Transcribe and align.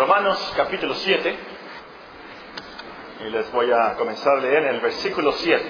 Romanos 0.00 0.54
capítulo 0.56 0.94
7. 0.94 1.38
Y 3.20 3.24
les 3.24 3.52
voy 3.52 3.70
a 3.70 3.96
comenzar 3.96 4.38
a 4.38 4.40
leer 4.40 4.64
en 4.64 4.76
el 4.76 4.80
versículo 4.80 5.32
7. 5.32 5.62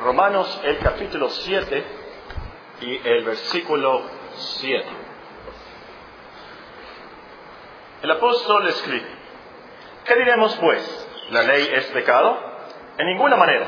Romanos 0.00 0.60
el 0.62 0.78
capítulo 0.78 1.28
7 1.28 1.84
y 2.82 3.00
el 3.04 3.24
versículo 3.24 4.02
7. 4.36 4.86
El 8.02 8.12
apóstol 8.12 8.68
escribe, 8.68 9.08
¿qué 10.04 10.14
diremos 10.14 10.54
pues? 10.60 11.08
¿La 11.30 11.42
ley 11.42 11.68
es 11.72 11.86
pecado? 11.86 12.38
En 12.96 13.08
ninguna 13.08 13.34
manera. 13.34 13.66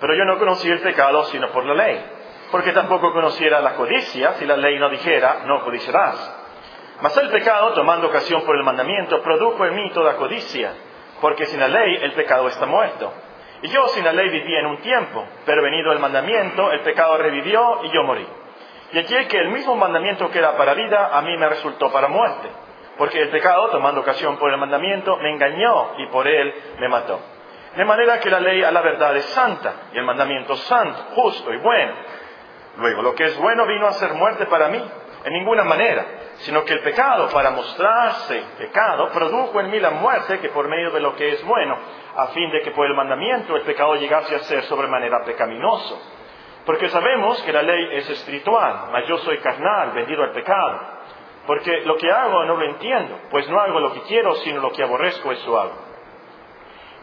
Pero 0.00 0.14
yo 0.14 0.24
no 0.24 0.38
conocí 0.38 0.70
el 0.70 0.80
pecado 0.80 1.26
sino 1.26 1.52
por 1.52 1.66
la 1.66 1.74
ley. 1.74 2.02
Porque 2.50 2.72
tampoco 2.72 3.12
conociera 3.12 3.60
la 3.60 3.74
codicia 3.74 4.36
si 4.38 4.46
la 4.46 4.56
ley 4.56 4.78
no 4.78 4.88
dijera, 4.88 5.42
no 5.44 5.62
codiciarás. 5.62 6.39
Mas 7.02 7.16
el 7.16 7.30
pecado, 7.30 7.72
tomando 7.72 8.08
ocasión 8.08 8.42
por 8.44 8.56
el 8.56 8.62
mandamiento, 8.62 9.22
produjo 9.22 9.64
en 9.64 9.74
mí 9.74 9.90
toda 9.92 10.16
codicia, 10.16 10.72
porque 11.20 11.46
sin 11.46 11.60
la 11.60 11.68
ley 11.68 11.98
el 12.02 12.12
pecado 12.12 12.48
está 12.48 12.66
muerto. 12.66 13.12
Y 13.62 13.68
yo 13.68 13.88
sin 13.88 14.04
la 14.04 14.12
ley 14.12 14.28
vivía 14.28 14.60
en 14.60 14.66
un 14.66 14.78
tiempo, 14.78 15.26
pero 15.46 15.62
venido 15.62 15.92
el 15.92 15.98
mandamiento, 15.98 16.70
el 16.72 16.80
pecado 16.80 17.16
revivió 17.18 17.80
y 17.84 17.90
yo 17.90 18.02
morí. 18.02 18.26
Y 18.92 18.98
allí 18.98 19.26
que 19.26 19.38
el 19.38 19.50
mismo 19.50 19.76
mandamiento 19.76 20.30
que 20.30 20.38
era 20.38 20.56
para 20.56 20.74
vida, 20.74 21.10
a 21.12 21.22
mí 21.22 21.36
me 21.36 21.48
resultó 21.48 21.90
para 21.92 22.08
muerte, 22.08 22.48
porque 22.98 23.20
el 23.22 23.30
pecado, 23.30 23.68
tomando 23.70 24.00
ocasión 24.00 24.36
por 24.36 24.50
el 24.50 24.58
mandamiento, 24.58 25.16
me 25.18 25.30
engañó 25.30 25.92
y 25.98 26.06
por 26.06 26.26
él 26.26 26.52
me 26.80 26.88
mató. 26.88 27.20
De 27.76 27.84
manera 27.84 28.18
que 28.18 28.30
la 28.30 28.40
ley 28.40 28.62
a 28.62 28.70
la 28.72 28.82
verdad 28.82 29.16
es 29.16 29.24
santa, 29.26 29.74
y 29.92 29.98
el 29.98 30.04
mandamiento 30.04 30.56
santo, 30.56 31.02
justo 31.14 31.52
y 31.52 31.58
bueno. 31.58 31.92
Luego, 32.76 33.02
lo 33.02 33.14
que 33.14 33.24
es 33.24 33.38
bueno 33.38 33.66
vino 33.66 33.86
a 33.86 33.92
ser 33.92 34.12
muerte 34.14 34.46
para 34.46 34.68
mí, 34.68 34.82
en 35.24 35.32
ninguna 35.32 35.64
manera, 35.64 36.06
sino 36.38 36.64
que 36.64 36.72
el 36.72 36.80
pecado, 36.80 37.28
para 37.28 37.50
mostrarse 37.50 38.42
pecado, 38.58 39.10
produjo 39.10 39.60
en 39.60 39.70
mí 39.70 39.78
la 39.78 39.90
muerte 39.90 40.38
que 40.38 40.48
por 40.48 40.68
medio 40.68 40.90
de 40.90 41.00
lo 41.00 41.14
que 41.14 41.32
es 41.32 41.44
bueno, 41.44 41.76
a 42.16 42.28
fin 42.28 42.50
de 42.50 42.62
que 42.62 42.70
por 42.70 42.86
el 42.86 42.94
mandamiento 42.94 43.56
el 43.56 43.62
pecado 43.62 43.96
llegase 43.96 44.34
a 44.34 44.40
ser 44.40 44.62
sobremanera 44.64 45.24
pecaminoso. 45.24 46.00
Porque 46.64 46.88
sabemos 46.88 47.42
que 47.42 47.52
la 47.52 47.62
ley 47.62 47.88
es 47.92 48.08
espiritual, 48.10 48.88
mas 48.92 49.06
yo 49.06 49.18
soy 49.18 49.38
carnal, 49.38 49.92
vendido 49.92 50.22
al 50.22 50.32
pecado. 50.32 50.80
Porque 51.46 51.80
lo 51.80 51.96
que 51.96 52.10
hago 52.10 52.44
no 52.44 52.56
lo 52.56 52.64
entiendo, 52.64 53.18
pues 53.30 53.48
no 53.48 53.60
hago 53.60 53.80
lo 53.80 53.92
que 53.92 54.02
quiero, 54.02 54.34
sino 54.36 54.60
lo 54.60 54.72
que 54.72 54.82
aborrezco, 54.82 55.32
eso 55.32 55.58
hago. 55.58 55.74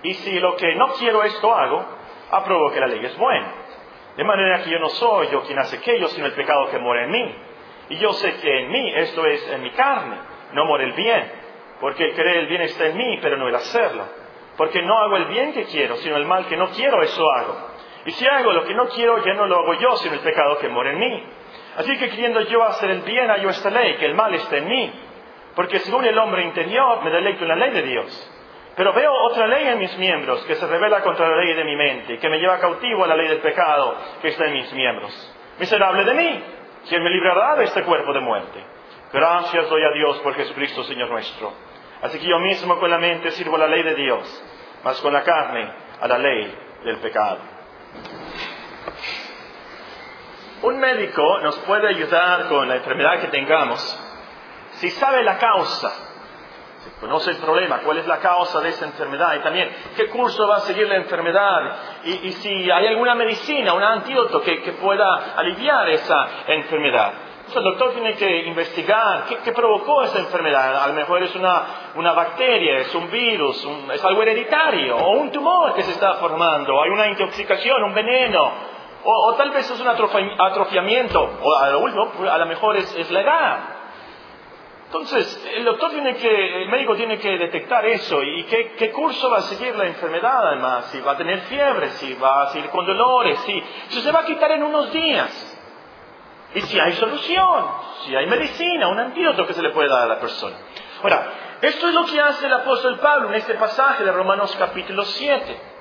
Y 0.03 0.13
si 0.13 0.39
lo 0.39 0.55
que 0.55 0.75
no 0.75 0.93
quiero 0.93 1.23
esto 1.23 1.53
hago, 1.53 1.85
apruebo 2.31 2.71
que 2.71 2.79
la 2.79 2.87
ley 2.87 3.03
es 3.03 3.17
buena. 3.17 3.51
De 4.15 4.23
manera 4.23 4.63
que 4.63 4.69
yo 4.69 4.79
no 4.79 4.89
soy 4.89 5.27
yo 5.29 5.41
quien 5.43 5.59
hace 5.59 5.77
aquello, 5.77 6.07
sino 6.09 6.27
el 6.27 6.33
pecado 6.33 6.69
que 6.69 6.79
mora 6.79 7.03
en 7.03 7.11
mí. 7.11 7.35
Y 7.89 7.97
yo 7.97 8.13
sé 8.13 8.35
que 8.39 8.59
en 8.59 8.71
mí, 8.71 8.93
esto 8.95 9.25
es 9.25 9.49
en 9.49 9.63
mi 9.63 9.71
carne, 9.71 10.17
no 10.53 10.65
mora 10.65 10.83
el 10.83 10.93
bien, 10.93 11.31
porque 11.79 12.05
el 12.05 12.15
querer 12.15 12.37
el 12.37 12.47
bien 12.47 12.61
está 12.61 12.87
en 12.87 12.97
mí, 12.97 13.19
pero 13.21 13.37
no 13.37 13.47
el 13.47 13.55
hacerlo. 13.55 14.05
Porque 14.57 14.81
no 14.81 14.97
hago 14.97 15.17
el 15.17 15.25
bien 15.25 15.53
que 15.53 15.65
quiero, 15.65 15.95
sino 15.97 16.17
el 16.17 16.25
mal 16.25 16.47
que 16.47 16.57
no 16.57 16.69
quiero, 16.69 17.01
eso 17.03 17.31
hago. 17.31 17.55
Y 18.05 18.11
si 18.11 18.27
hago 18.27 18.51
lo 18.53 18.63
que 18.63 18.73
no 18.73 18.87
quiero, 18.89 19.23
ya 19.23 19.33
no 19.33 19.45
lo 19.45 19.57
hago 19.57 19.73
yo, 19.75 19.95
sino 19.97 20.15
el 20.15 20.21
pecado 20.21 20.57
que 20.57 20.69
mora 20.69 20.91
en 20.91 20.99
mí. 20.99 21.23
Así 21.77 21.97
que 21.97 22.09
queriendo 22.09 22.41
yo 22.41 22.63
hacer 22.63 22.89
el 22.89 23.01
bien, 23.01 23.29
hallo 23.29 23.49
esta 23.49 23.69
ley, 23.69 23.95
que 23.95 24.05
el 24.05 24.15
mal 24.15 24.33
está 24.33 24.57
en 24.57 24.67
mí. 24.67 24.91
Porque 25.55 25.79
según 25.79 26.05
el 26.05 26.17
hombre 26.17 26.43
interior, 26.43 27.03
me 27.03 27.11
deleito 27.11 27.43
en 27.43 27.49
la 27.49 27.55
ley 27.55 27.71
de 27.71 27.83
Dios. 27.83 28.33
Pero 28.75 28.93
veo 28.93 29.11
otra 29.11 29.47
ley 29.47 29.67
en 29.67 29.79
mis 29.79 29.97
miembros 29.97 30.43
que 30.45 30.55
se 30.55 30.67
revela 30.67 31.01
contra 31.01 31.27
la 31.27 31.37
ley 31.37 31.55
de 31.55 31.63
mi 31.63 31.75
mente 31.75 32.19
que 32.19 32.29
me 32.29 32.37
lleva 32.37 32.59
cautivo 32.59 33.03
a 33.03 33.07
la 33.07 33.15
ley 33.15 33.27
del 33.27 33.39
pecado 33.39 33.97
que 34.21 34.27
está 34.27 34.45
en 34.45 34.53
mis 34.53 34.71
miembros. 34.71 35.35
Miserable 35.59 36.03
de 36.03 36.13
mí, 36.13 36.43
¿quién 36.87 37.03
me 37.03 37.09
librará 37.09 37.55
de 37.55 37.65
este 37.65 37.83
cuerpo 37.83 38.13
de 38.13 38.19
muerte? 38.19 38.63
Gracias 39.13 39.69
doy 39.69 39.83
a 39.83 39.91
Dios 39.91 40.17
por 40.19 40.33
Jesucristo, 40.35 40.83
Señor 40.83 41.09
nuestro. 41.09 41.53
Así 42.01 42.19
que 42.19 42.27
yo 42.27 42.39
mismo 42.39 42.79
con 42.79 42.89
la 42.89 42.97
mente 42.97 43.31
sirvo 43.31 43.57
la 43.57 43.67
ley 43.67 43.83
de 43.83 43.95
Dios, 43.95 44.43
mas 44.83 44.99
con 45.01 45.13
la 45.13 45.23
carne 45.23 45.71
a 45.99 46.07
la 46.07 46.17
ley 46.17 46.55
del 46.83 46.97
pecado. 46.97 47.39
Un 50.61 50.79
médico 50.79 51.39
nos 51.39 51.57
puede 51.59 51.87
ayudar 51.87 52.47
con 52.49 52.67
la 52.67 52.75
enfermedad 52.75 53.19
que 53.21 53.27
tengamos 53.27 54.03
si 54.77 54.89
sabe 54.91 55.23
la 55.23 55.37
causa, 55.37 55.91
conoce 56.99 57.31
el 57.31 57.37
problema, 57.37 57.79
cuál 57.79 57.97
es 57.97 58.07
la 58.07 58.17
causa 58.17 58.59
de 58.61 58.69
esa 58.69 58.85
enfermedad 58.85 59.35
y 59.35 59.39
también 59.39 59.69
qué 59.95 60.07
curso 60.07 60.47
va 60.47 60.57
a 60.57 60.59
seguir 60.61 60.87
la 60.87 60.95
enfermedad 60.95 61.75
y, 62.03 62.31
si 62.33 62.71
hay 62.71 62.87
alguna 62.87 63.15
medicina, 63.15 63.73
un 63.73 63.83
antídoto 63.83 64.41
que, 64.41 64.57
pueda 64.81 65.33
aliviar 65.35 65.89
esa 65.89 66.27
enfermedad. 66.47 67.13
el 67.55 67.63
doctor 67.63 67.93
tiene 67.93 68.13
que 68.13 68.45
investigar 68.45 69.25
qué, 69.43 69.51
provocó 69.51 70.03
esa 70.03 70.19
enfermedad. 70.19 70.83
A 70.83 70.87
lo 70.87 70.93
mejor 70.93 71.23
es 71.23 71.33
una, 71.35 71.63
una 71.95 72.13
bacteria, 72.13 72.79
es 72.79 72.93
un 72.93 73.09
virus, 73.09 73.67
es 73.93 74.03
algo 74.03 74.21
hereditario, 74.21 74.97
o 74.97 75.11
un 75.17 75.31
tumor 75.31 75.73
que 75.73 75.83
se 75.83 75.91
está 75.91 76.15
formando, 76.15 76.81
hay 76.81 76.89
una 76.89 77.07
intoxicación, 77.07 77.83
un 77.83 77.93
veneno, 77.93 78.51
o, 79.09 79.33
tal 79.35 79.51
vez 79.51 79.69
es 79.69 79.79
un 79.79 79.87
atrofiamiento, 79.87 81.29
o 81.41 81.55
a 81.55 81.69
lo 81.69 81.79
último, 81.79 82.11
a 82.29 82.37
lo 82.37 82.45
mejor 82.45 82.75
es, 82.75 83.11
la 83.11 83.21
edad. 83.21 83.59
Entonces, 84.87 85.45
el 85.53 85.65
doctor 85.65 85.91
tiene 85.91 86.15
que, 86.15 86.63
el 86.63 86.69
médico 86.69 86.95
tiene 86.95 87.19
que 87.19 87.37
detectar 87.37 87.85
eso 87.85 88.23
y 88.23 88.45
qué, 88.45 88.89
curso 88.91 89.29
va 89.29 89.39
a 89.39 89.41
seguir 89.41 89.75
la 89.75 89.85
enfermedad 89.85 90.47
además, 90.47 90.85
si 90.85 91.01
va 91.01 91.11
a 91.11 91.17
tener 91.17 91.41
fiebre, 91.41 91.89
si 91.91 92.13
va 92.13 92.43
a 92.43 92.47
seguir 92.51 92.69
con 92.69 92.85
dolores, 92.85 93.37
si, 93.45 93.61
si 93.89 94.01
se 94.01 94.11
va 94.11 94.21
a 94.21 94.25
quitar 94.25 94.51
en 94.51 94.63
unos 94.63 94.91
días. 94.93 95.59
Y 96.55 96.61
si 96.61 96.79
hay 96.79 96.93
solución, 96.93 97.65
si 98.05 98.15
hay 98.15 98.27
medicina, 98.27 98.87
un 98.87 98.99
antídoto 98.99 99.45
que 99.45 99.53
se 99.53 99.61
le 99.61 99.71
puede 99.71 99.89
dar 99.89 100.03
a 100.03 100.07
la 100.07 100.19
persona. 100.19 100.55
Ahora, 101.03 101.33
esto 101.61 101.89
es 101.89 101.93
lo 101.93 102.05
que 102.05 102.21
hace 102.21 102.45
el 102.45 102.53
apóstol 102.53 102.97
Pablo 102.99 103.27
en 103.27 103.35
este 103.35 103.55
pasaje 103.55 104.05
de 104.05 104.11
Romanos 104.13 104.55
capítulo 104.57 105.03
7 105.03 105.77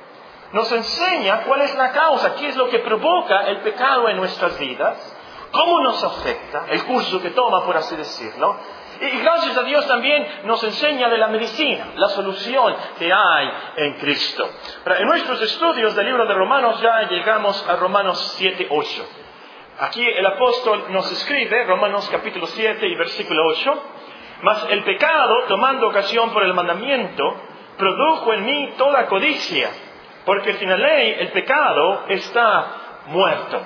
nos 0.53 0.71
enseña 0.71 1.43
cuál 1.43 1.62
es 1.62 1.75
la 1.77 1.93
causa, 1.93 2.34
qué 2.37 2.49
es 2.49 2.56
lo 2.56 2.69
que 2.69 2.78
provoca 2.78 3.47
el 3.47 3.59
pecado 3.59 4.09
en 4.09 4.17
nuestras 4.17 4.59
vidas, 4.59 5.17
cómo 5.50 5.81
nos 5.81 6.03
afecta, 6.03 6.67
el 6.69 6.84
curso 6.84 7.21
que 7.21 7.31
toma, 7.31 7.65
por 7.65 7.77
así 7.77 7.97
decirlo. 7.97 8.56
Y 9.01 9.19
gracias 9.19 9.57
a 9.57 9.62
Dios 9.62 9.87
también 9.87 10.27
nos 10.45 10.62
enseña 10.65 11.09
de 11.09 11.19
la 11.19 11.29
medicina, 11.29 11.89
la 11.97 12.09
solución 12.09 12.75
que 12.99 13.12
hay 13.12 13.51
en 13.77 13.95
Cristo. 13.95 14.49
en 14.87 15.07
nuestros 15.07 15.41
estudios 15.43 15.95
del 15.95 16.07
libro 16.07 16.27
de 16.27 16.34
Romanos 16.34 16.81
ya 16.81 17.09
llegamos 17.09 17.67
a 17.69 17.77
Romanos 17.77 18.35
7, 18.37 18.69
8. 18.71 19.09
Aquí 19.81 20.06
el 20.06 20.25
apóstol 20.25 20.87
nos 20.91 21.11
escribe, 21.12 21.65
Romanos 21.65 22.09
capítulo 22.11 22.47
7 22.47 22.87
y 22.87 22.95
versículo 22.95 23.47
8, 23.49 23.83
mas 24.43 24.67
el 24.71 24.83
pecado, 24.85 25.45
tomando 25.49 25.89
ocasión 25.89 26.31
por 26.31 26.43
el 26.43 26.55
mandamiento, 26.55 27.23
produjo 27.77 28.33
en 28.33 28.45
mí 28.45 28.75
toda 28.79 29.06
codicia 29.06 29.71
porque 30.27 30.55
sin 30.55 30.69
la 30.69 30.77
ley 30.77 31.17
el 31.21 31.29
pecado 31.29 32.03
está 32.09 32.67
muerto. 33.06 33.62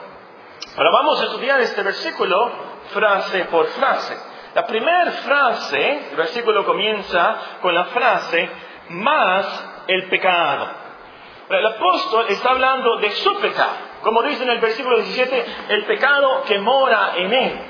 Ahora 0.76 0.90
vamos 0.92 1.20
a 1.20 1.24
estudiar 1.24 1.58
este 1.60 1.82
versículo 1.82 2.52
frase 2.92 3.46
por 3.46 3.66
frase. 3.68 4.16
La 4.54 4.66
primera 4.66 5.12
frase, 5.12 6.10
el 6.10 6.16
versículo 6.16 6.64
comienza 6.64 7.36
con 7.62 7.74
la 7.74 7.84
frase, 7.86 8.50
más 8.88 9.84
el 9.86 10.08
pecado. 10.08 10.68
El 11.48 11.66
apóstol 11.66 12.26
está 12.28 12.50
hablando 12.50 12.96
de 12.96 13.10
su 13.10 13.40
pecado. 13.40 13.90
Como 14.02 14.22
dice 14.22 14.42
en 14.42 14.50
el 14.50 14.60
versículo 14.60 14.98
17, 14.98 15.46
el 15.68 15.84
pecado 15.84 16.42
que 16.44 16.58
mora 16.58 17.12
en 17.16 17.32
él. 17.32 17.60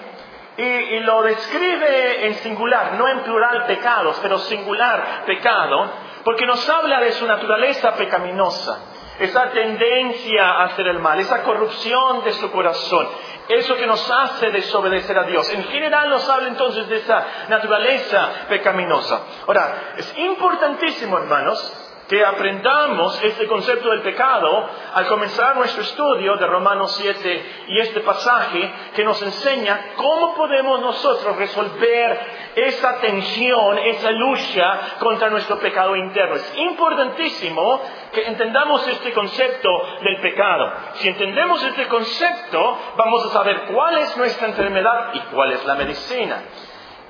Y, 0.57 0.63
y, 0.63 1.01
lo 1.01 1.23
describe 1.23 2.27
en 2.27 2.35
singular, 2.35 2.95
no 2.95 3.09
en 3.09 3.21
plural 3.21 3.65
pecados, 3.67 4.19
pero 4.21 4.39
singular 4.39 5.25
pecado, 5.25 5.91
porque 6.25 6.45
nos 6.45 6.69
habla 6.69 7.01
de 7.01 7.13
su 7.13 7.27
naturaleza 7.27 7.95
pecaminosa, 7.95 8.79
esa 9.21 9.51
tendencia 9.51 10.45
a 10.45 10.65
hacer 10.65 10.89
el 10.89 10.99
mal, 10.99 11.21
esa 11.21 11.43
corrupción 11.43 12.25
de 12.25 12.33
su 12.33 12.51
corazón, 12.51 13.07
eso 13.49 13.77
que 13.77 13.87
nos 13.87 14.11
hace 14.11 14.51
desobedecer 14.51 15.19
a 15.19 15.25
Dios. 15.25 15.49
En 15.51 15.65
general 15.65 16.09
nos 16.09 16.29
habla 16.29 16.49
entonces 16.49 16.89
de 16.89 16.97
esa 16.97 17.27
naturaleza 17.49 18.47
pecaminosa. 18.49 19.21
Ahora, 19.47 19.93
es 19.99 20.19
importantísimo, 20.19 21.19
hermanos, 21.19 21.89
que 22.11 22.25
aprendamos 22.25 23.23
este 23.23 23.47
concepto 23.47 23.91
del 23.91 24.03
pecado 24.03 24.69
al 24.95 25.07
comenzar 25.07 25.55
nuestro 25.55 25.83
estudio 25.83 26.37
de 26.37 26.47
Romanos 26.47 26.97
7 26.97 27.67
y 27.69 27.79
este 27.79 28.01
pasaje 28.01 28.69
que 28.97 29.05
nos 29.05 29.23
enseña 29.23 29.93
cómo 29.95 30.35
podemos 30.35 30.81
nosotros 30.81 31.37
resolver 31.37 32.40
esa 32.55 32.99
tensión, 33.01 33.79
esa 33.79 34.11
lucha 34.11 34.81
contra 34.99 35.31
nuestro 35.31 35.59
pecado 35.59 35.97
interno. 35.97 36.37
Es 36.37 36.57
importantísimo 36.57 37.81
que 38.13 38.27
entendamos 38.27 38.87
este 38.89 39.13
concepto 39.13 39.69
del 40.03 40.21
pecado. 40.21 40.73
Si 40.95 41.09
entendemos 41.09 41.63
este 41.65 41.87
concepto, 41.87 42.79
vamos 42.97 43.27
a 43.27 43.33
saber 43.33 43.63
cuál 43.73 43.99
es 43.99 44.17
nuestra 44.17 44.49
enfermedad 44.49 45.15
y 45.15 45.21
cuál 45.33 45.53
es 45.53 45.65
la 45.65 45.75
medicina. 45.75 46.43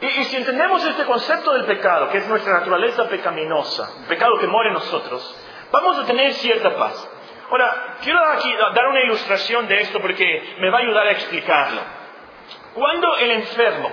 Y, 0.01 0.25
si 0.25 0.37
entendemos 0.37 0.85
este 0.85 1.05
concepto 1.05 1.53
del 1.53 1.67
pecado, 1.67 2.09
que 2.09 2.19
es 2.19 2.29
nuestra 2.29 2.55
naturaleza 2.55 3.07
pecaminosa, 3.09 3.91
el 4.01 4.07
pecado 4.07 4.39
que 4.39 4.47
mora 4.47 4.69
en 4.69 4.75
nosotros, 4.75 5.37
vamos 5.71 5.99
a 5.99 6.07
tener 6.07 6.33
cierta 6.35 6.75
paz. 6.75 7.09
Ahora, 7.51 7.97
quiero 8.03 8.19
aquí 8.33 8.51
dar 8.75 8.87
una 8.89 9.01
ilustración 9.01 9.67
de 9.69 9.81
esto 9.81 10.01
porque 10.01 10.55
me 10.59 10.71
va 10.71 10.79
a 10.79 10.83
ayudar 10.83 11.07
a 11.07 11.11
explicarlo. 11.11 11.81
Cuando 12.75 13.17
el 13.17 13.31
enfermo 13.33 13.91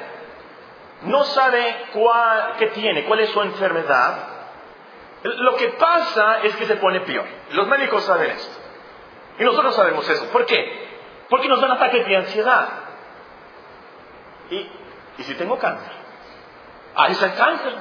no 1.04 1.24
sabe 1.26 1.86
cuál, 1.94 2.56
qué 2.58 2.68
tiene, 2.68 3.06
cuál 3.06 3.20
es 3.20 3.30
su 3.30 3.42
enfermedad, 3.42 4.38
lo 5.24 5.56
que 5.56 5.70
pasa 5.70 6.40
es 6.44 6.56
que 6.56 6.66
se 6.66 6.76
pone 6.78 7.02
peor. 7.02 7.26
Los 7.52 7.68
médicos 7.68 8.04
saben 8.04 8.32
esto. 8.32 8.58
Y 9.40 9.44
nosotros 9.44 9.76
sabemos 9.76 10.08
eso. 10.10 10.26
¿Por 10.30 10.46
qué? 10.46 10.88
Porque 11.30 11.48
nos 11.48 11.60
dan 11.60 11.72
ataques 11.72 12.06
de 12.06 12.16
ansiedad. 12.16 12.68
¿Y, 14.50 14.70
¿y 15.18 15.24
si 15.24 15.36
tengo 15.36 15.58
cáncer? 15.58 15.92
Ahí 16.96 17.12
está 17.12 17.28
el 17.28 17.36
cáncer. 17.36 17.74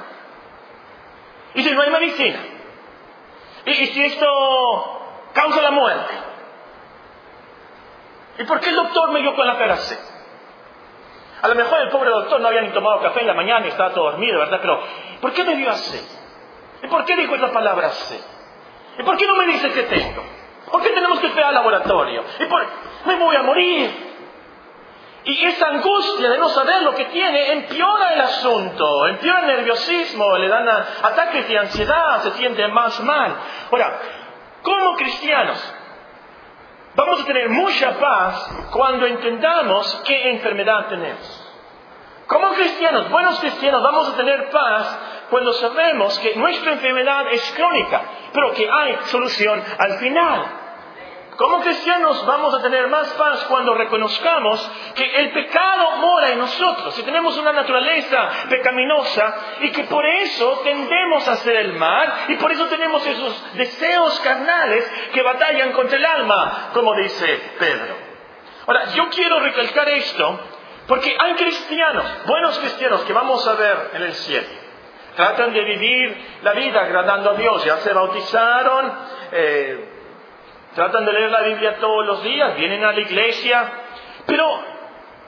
¿Y 1.53 1.63
si 1.63 1.71
no 1.71 1.81
hay 1.81 1.89
medicina? 1.89 2.39
¿Y, 3.65 3.73
si 3.87 4.03
esto 4.03 5.01
causa 5.33 5.61
la 5.61 5.71
muerte? 5.71 6.13
¿Y 8.39 8.43
por 8.43 8.59
qué 8.59 8.69
el 8.69 8.75
doctor 8.75 9.11
me 9.11 9.21
dio 9.21 9.35
con 9.35 9.47
la 9.47 9.77
seca? 9.77 10.16
A 11.41 11.47
lo 11.47 11.55
mejor 11.55 11.81
el 11.81 11.89
pobre 11.89 12.09
doctor 12.09 12.41
no 12.41 12.47
había 12.47 12.61
ni 12.61 12.69
tomado 12.69 13.01
café 13.01 13.21
en 13.21 13.27
la 13.27 13.33
mañana 13.33 13.65
y 13.65 13.69
estaba 13.69 13.93
todo 13.93 14.11
dormido, 14.11 14.39
¿verdad? 14.39 14.59
Pero, 14.61 14.81
¿por 15.21 15.33
qué 15.33 15.43
me 15.43 15.55
dio 15.55 15.69
así? 15.69 15.99
¿Y 16.83 16.87
por 16.87 17.05
qué 17.05 17.15
dijo 17.15 17.35
esa 17.35 17.51
palabra 17.51 17.87
así? 17.87 18.19
¿Y 18.99 19.03
por 19.03 19.17
qué 19.17 19.27
no 19.27 19.35
me 19.35 19.45
dice 19.47 19.71
que 19.71 19.83
tengo? 19.83 20.23
¿Por 20.71 20.81
qué 20.81 20.89
tenemos 20.89 21.19
que 21.19 21.27
esperar 21.27 21.49
al 21.49 21.55
laboratorio? 21.55 22.23
¿Y 22.39 22.45
por 22.45 22.65
me 23.05 23.15
voy 23.15 23.35
a 23.35 23.43
morir? 23.43 24.07
Y 25.23 25.45
esa 25.45 25.67
angustia 25.67 26.29
de 26.29 26.37
no 26.37 26.49
saber 26.49 26.83
lo 26.83 26.95
que 26.95 27.05
tiene 27.05 27.51
empeora 27.51 28.13
el 28.13 28.21
asunto, 28.21 29.07
empeora 29.07 29.41
el 29.41 29.47
nerviosismo, 29.47 30.37
le 30.37 30.47
dan 30.47 30.67
ataques 30.69 31.47
de 31.49 31.57
ansiedad, 31.57 32.21
se 32.21 32.31
siente 32.31 32.65
más 32.69 32.99
mal. 33.01 33.35
Ahora, 33.69 33.99
como 34.61 34.95
cristianos, 34.95 35.75
vamos 36.97 37.21
a 37.21 37.25
tener 37.25 37.49
mucha 37.49 37.91
paz 37.99 38.67
cuando 38.71 39.05
entendamos 39.05 40.01
qué 40.05 40.31
enfermedad 40.31 40.87
tenemos. 40.87 41.43
Como 42.25 42.49
cristianos, 42.55 43.09
buenos 43.09 43.39
cristianos, 43.39 43.81
vamos 43.83 44.09
a 44.09 44.17
tener 44.17 44.49
paz 44.49 44.99
cuando 45.29 45.53
sabemos 45.53 46.17
que 46.19 46.35
nuestra 46.35 46.73
enfermedad 46.73 47.27
es 47.31 47.53
crónica, 47.55 48.01
pero 48.33 48.51
que 48.53 48.67
hay 48.69 48.97
solución 49.05 49.63
al 49.77 49.93
final. 49.99 50.45
Como 51.37 51.61
cristianos 51.61 52.25
vamos 52.25 52.51
a 52.55 52.63
tener 52.63 52.87
más 52.87 53.09
paz 53.09 53.45
cuando 53.45 53.75
reconozcamos 53.75 54.71
que 54.95 55.05
el 55.19 55.31
pecado 55.33 55.97
mora 55.97 56.31
en 56.31 56.39
nosotros 56.39 56.97
y 56.97 57.03
tenemos 57.03 57.37
una 57.37 57.53
naturaleza 57.53 58.29
pecaminosa 58.49 59.35
y 59.61 59.71
que 59.71 59.83
por 59.83 60.03
eso 60.03 60.61
tendemos 60.63 61.27
a 61.27 61.33
hacer 61.33 61.57
el 61.57 61.73
mal 61.73 62.11
y 62.29 62.35
por 62.37 62.51
eso 62.51 62.65
tenemos 62.65 63.05
esos 63.05 63.53
deseos 63.53 64.19
carnales 64.21 64.91
que 65.13 65.21
batallan 65.21 65.73
contra 65.73 65.97
el 65.97 66.05
alma, 66.05 66.69
como 66.73 66.95
dice 66.95 67.39
Pedro. 67.59 67.95
Ahora, 68.65 68.85
yo 68.95 69.07
quiero 69.09 69.39
recalcar 69.39 69.87
esto 69.89 70.39
porque 70.87 71.15
hay 71.19 71.35
cristianos, 71.35 72.25
buenos 72.25 72.57
cristianos 72.57 73.01
que 73.01 73.13
vamos 73.13 73.47
a 73.47 73.53
ver 73.53 73.91
en 73.93 74.01
el 74.01 74.13
cielo. 74.13 74.47
Tratan 75.15 75.53
de 75.53 75.63
vivir 75.63 76.39
la 76.41 76.53
vida 76.53 76.81
agradando 76.81 77.31
a 77.31 77.33
Dios, 77.35 77.63
ya 77.63 77.77
se 77.77 77.93
bautizaron, 77.93 78.91
eh, 79.31 79.86
tratan 80.77 81.05
de 81.05 81.11
leer 81.11 81.31
la 81.31 81.41
Biblia 81.41 81.79
todos 81.79 82.05
los 82.05 82.21
días, 82.21 82.55
vienen 82.55 82.83
a 82.83 82.91
la 82.91 82.99
iglesia, 82.99 83.67
pero 84.27 84.63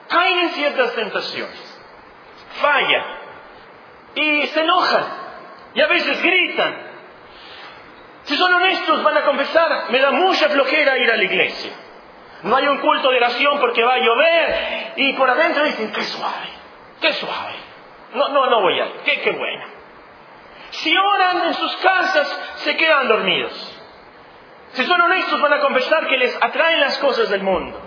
caen 0.08 0.40
en 0.42 0.50
ciertas 0.52 0.94
tentaciones, 0.94 1.82
fallan 2.62 3.06
y 4.14 4.46
se 4.46 4.62
enojan 4.62 5.06
y 5.74 5.82
a 5.82 5.88
veces 5.88 6.22
gritan. 6.22 6.88
Si 8.26 8.38
son 8.38 8.54
honestos 8.54 9.02
van 9.02 9.18
a 9.18 9.24
confesar, 9.24 9.90
me 9.90 10.00
da 10.00 10.12
mucha 10.12 10.50
flojera 10.50 11.00
ir 11.00 11.12
a 11.12 11.18
la 11.18 11.24
iglesia. 11.24 11.72
No 12.44 12.56
hay 12.56 12.68
un 12.68 12.78
culto 12.78 13.10
de 13.10 13.18
oración 13.18 13.60
porque 13.60 13.84
va 13.84 13.96
a 13.96 13.98
llover 13.98 14.94
y 14.98 15.14
por 15.14 15.32
adentro 15.32 15.64
dicen, 15.64 15.92
qué 15.92 16.04
suave, 16.04 16.50
qué 17.02 17.14
suave. 17.14 17.56
No, 18.14 18.30
no, 18.30 18.46
no 18.52 18.62
voy 18.62 18.80
a 18.80 18.86
ir, 18.86 18.94
qué, 19.04 19.22
qué 19.22 19.32
bueno. 19.32 19.66
Si 20.70 20.96
oran 20.96 21.48
en 21.48 21.54
sus 21.56 21.76
casas, 21.78 22.54
se 22.58 22.78
quedan 22.78 23.08
dormidos. 23.08 23.69
Si 24.72 24.86
son 24.86 25.02
honestos 25.02 25.42
van 25.42 25.54
a 25.54 25.60
confesar 25.60 26.08
que 26.08 26.18
les 26.18 26.36
atraen 26.42 26.80
las 26.80 26.98
cosas 27.00 27.30
del 27.30 27.42
mundo. 27.42 27.80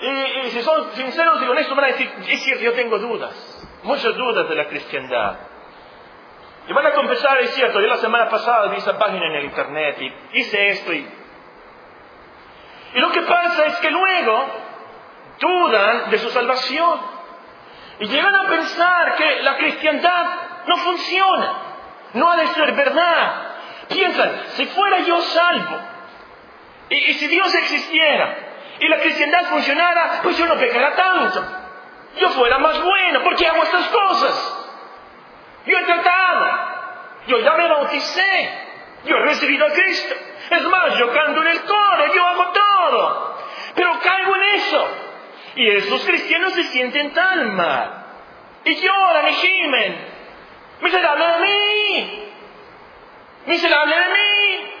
Y, 0.00 0.50
si 0.50 0.62
son 0.62 0.92
sinceros 0.92 1.42
y 1.42 1.46
honestos 1.46 1.76
van 1.76 1.84
a 1.84 1.88
decir, 1.88 2.12
es 2.28 2.42
cierto, 2.42 2.64
yo 2.64 2.72
tengo 2.72 2.98
dudas, 2.98 3.68
muchas 3.84 4.14
dudas 4.16 4.48
de 4.48 4.54
la 4.54 4.66
cristiandad. 4.66 5.36
Y 6.66 6.72
van 6.72 6.86
a 6.86 6.92
confesar, 6.92 7.38
es 7.40 7.54
cierto, 7.54 7.80
yo 7.80 7.86
la 7.86 7.98
semana 7.98 8.28
pasada 8.28 8.68
vi 8.68 8.78
esa 8.78 8.98
página 8.98 9.26
en 9.26 9.34
el 9.36 9.44
internet 9.44 9.96
y 10.00 10.38
hice 10.38 10.68
esto 10.68 10.92
y... 10.92 11.06
Y 12.94 13.00
lo 13.00 13.10
que 13.10 13.22
pasa 13.22 13.66
es 13.66 13.76
que 13.78 13.90
luego 13.90 14.46
dudan 15.40 16.10
de 16.10 16.18
su 16.18 16.30
salvación. 16.30 17.00
Y 17.98 18.06
llegan 18.06 18.34
a 18.34 18.48
pensar 18.48 19.16
que 19.16 19.42
la 19.42 19.56
cristiandad 19.56 20.26
no 20.66 20.76
funciona, 20.78 21.52
no 22.14 22.30
ha 22.30 22.36
de 22.36 22.46
ser 22.48 22.72
verdad, 22.72 23.43
Piensan, 23.88 24.42
si 24.54 24.66
fuera 24.66 25.00
yo 25.00 25.20
salvo, 25.20 25.80
y, 26.88 27.14
si 27.14 27.26
Dios 27.28 27.54
existiera, 27.54 28.36
y 28.80 28.88
la 28.88 28.98
cristiandad 28.98 29.44
funcionara, 29.46 30.20
pues 30.22 30.36
yo 30.36 30.46
no 30.46 30.56
pecara 30.56 30.94
tanto. 30.94 31.44
Yo 32.18 32.30
fuera 32.30 32.58
más 32.58 32.80
bueno, 32.82 33.22
porque 33.22 33.46
hago 33.46 33.62
estas 33.62 33.86
cosas. 33.88 34.68
Yo 35.66 35.78
he 35.78 35.82
tratado, 35.84 36.46
yo 37.26 37.38
ya 37.40 37.52
me 37.54 37.68
bauticé, 37.68 38.58
yo 39.04 39.16
he 39.16 39.20
recibido 39.20 39.66
a 39.66 39.70
Cristo. 39.70 40.14
Es 40.50 40.62
más, 40.62 40.98
yo 40.98 41.12
canto 41.12 41.40
en 41.40 41.48
el 41.48 41.62
coro, 41.62 42.14
yo 42.14 42.26
hago 42.26 42.52
todo. 42.52 43.38
Pero 43.74 43.98
caigo 44.00 44.36
en 44.36 44.42
eso. 44.42 44.88
Y 45.56 45.68
esos 45.70 46.04
cristianos 46.04 46.52
se 46.52 46.64
sienten 46.64 47.12
tan 47.12 47.54
mal. 47.54 48.04
Y 48.64 48.74
lloran 48.76 49.28
y 49.28 49.32
gimen. 49.32 50.06
Miserable 50.80 51.26
de 51.26 51.40
mí. 51.40 52.23
Miserable 53.46 53.96
de 53.96 54.08
mí. 54.08 54.72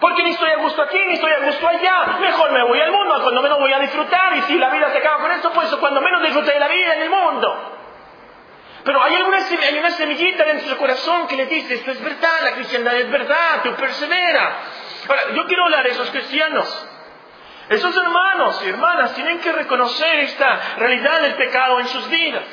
Porque 0.00 0.22
ni 0.22 0.30
estoy 0.30 0.50
a 0.50 0.56
gusto 0.58 0.82
aquí, 0.82 0.98
ni 1.08 1.14
estoy 1.14 1.32
a 1.32 1.40
gusto 1.40 1.66
allá. 1.66 2.18
Mejor 2.20 2.52
me 2.52 2.62
voy 2.62 2.80
al 2.80 2.92
mundo, 2.92 3.20
cuando 3.22 3.42
menos 3.42 3.58
voy 3.58 3.72
a 3.72 3.80
disfrutar. 3.80 4.36
Y 4.36 4.42
si 4.42 4.56
la 4.56 4.70
vida 4.70 4.90
se 4.90 4.98
acaba 4.98 5.18
con 5.18 5.30
esto, 5.32 5.50
pues 5.52 5.74
cuando 5.76 6.00
menos 6.00 6.22
disfrute 6.22 6.52
de 6.52 6.60
la 6.60 6.68
vida 6.68 6.94
en 6.94 7.02
el 7.02 7.10
mundo. 7.10 7.74
Pero 8.84 9.02
hay, 9.02 9.14
alguna, 9.16 9.38
hay 9.38 9.78
una 9.78 9.90
semillita 9.90 10.44
dentro 10.44 10.68
de 10.68 10.74
su 10.74 10.78
corazón 10.78 11.26
que 11.26 11.36
le 11.36 11.46
dice, 11.46 11.74
esto 11.74 11.90
es 11.90 12.00
verdad, 12.02 12.40
la 12.42 12.52
cristiandad 12.52 12.94
es 12.96 13.10
verdad, 13.10 13.62
tú 13.64 13.74
persevera. 13.74 14.56
Ahora, 15.08 15.22
yo 15.34 15.46
quiero 15.46 15.64
hablar 15.64 15.84
a 15.84 15.88
esos 15.88 16.10
cristianos. 16.10 16.88
Esos 17.68 17.94
hermanos 17.94 18.62
y 18.64 18.68
hermanas 18.68 19.14
tienen 19.14 19.40
que 19.40 19.52
reconocer 19.52 20.20
esta 20.20 20.76
realidad 20.78 21.20
del 21.22 21.34
pecado 21.34 21.80
en 21.80 21.88
sus 21.88 22.08
vidas. 22.08 22.44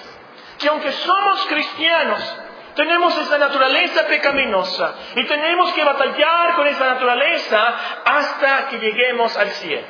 Que 0.59 0.67
aunque 0.67 0.91
somos 0.91 1.45
cristianos, 1.45 2.41
tenemos 2.75 3.17
esa 3.17 3.37
naturaleza 3.37 4.05
pecaminosa 4.05 4.93
y 5.15 5.25
tenemos 5.25 5.73
que 5.73 5.83
batallar 5.83 6.55
con 6.55 6.67
esa 6.67 6.85
naturaleza 6.85 7.73
hasta 8.05 8.67
que 8.67 8.79
lleguemos 8.79 9.35
al 9.37 9.47
cielo. 9.49 9.87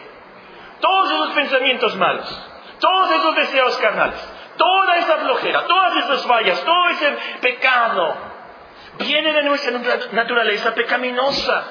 Todos 0.80 1.12
esos 1.12 1.30
pensamientos 1.32 1.96
malos, 1.96 2.50
todos 2.80 3.12
esos 3.12 3.36
deseos 3.36 3.78
carnales, 3.78 4.20
toda 4.58 4.98
esa 4.98 5.18
flojera, 5.18 5.66
todas 5.66 5.96
esas 6.04 6.26
fallas, 6.26 6.64
todo 6.64 6.90
ese 6.90 7.18
pecado, 7.42 8.16
viene 9.00 9.34
de 9.34 9.44
nuestra 9.44 9.80
naturaleza 10.12 10.74
pecaminosa. 10.74 11.64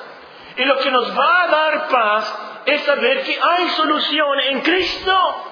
Y 0.56 0.64
lo 0.64 0.78
que 0.78 0.90
nos 0.90 1.18
va 1.18 1.42
a 1.42 1.48
dar 1.48 1.88
paz 1.88 2.62
es 2.66 2.82
saber 2.82 3.22
que 3.22 3.38
hay 3.40 3.68
solución 3.70 4.40
en 4.40 4.60
Cristo, 4.60 5.44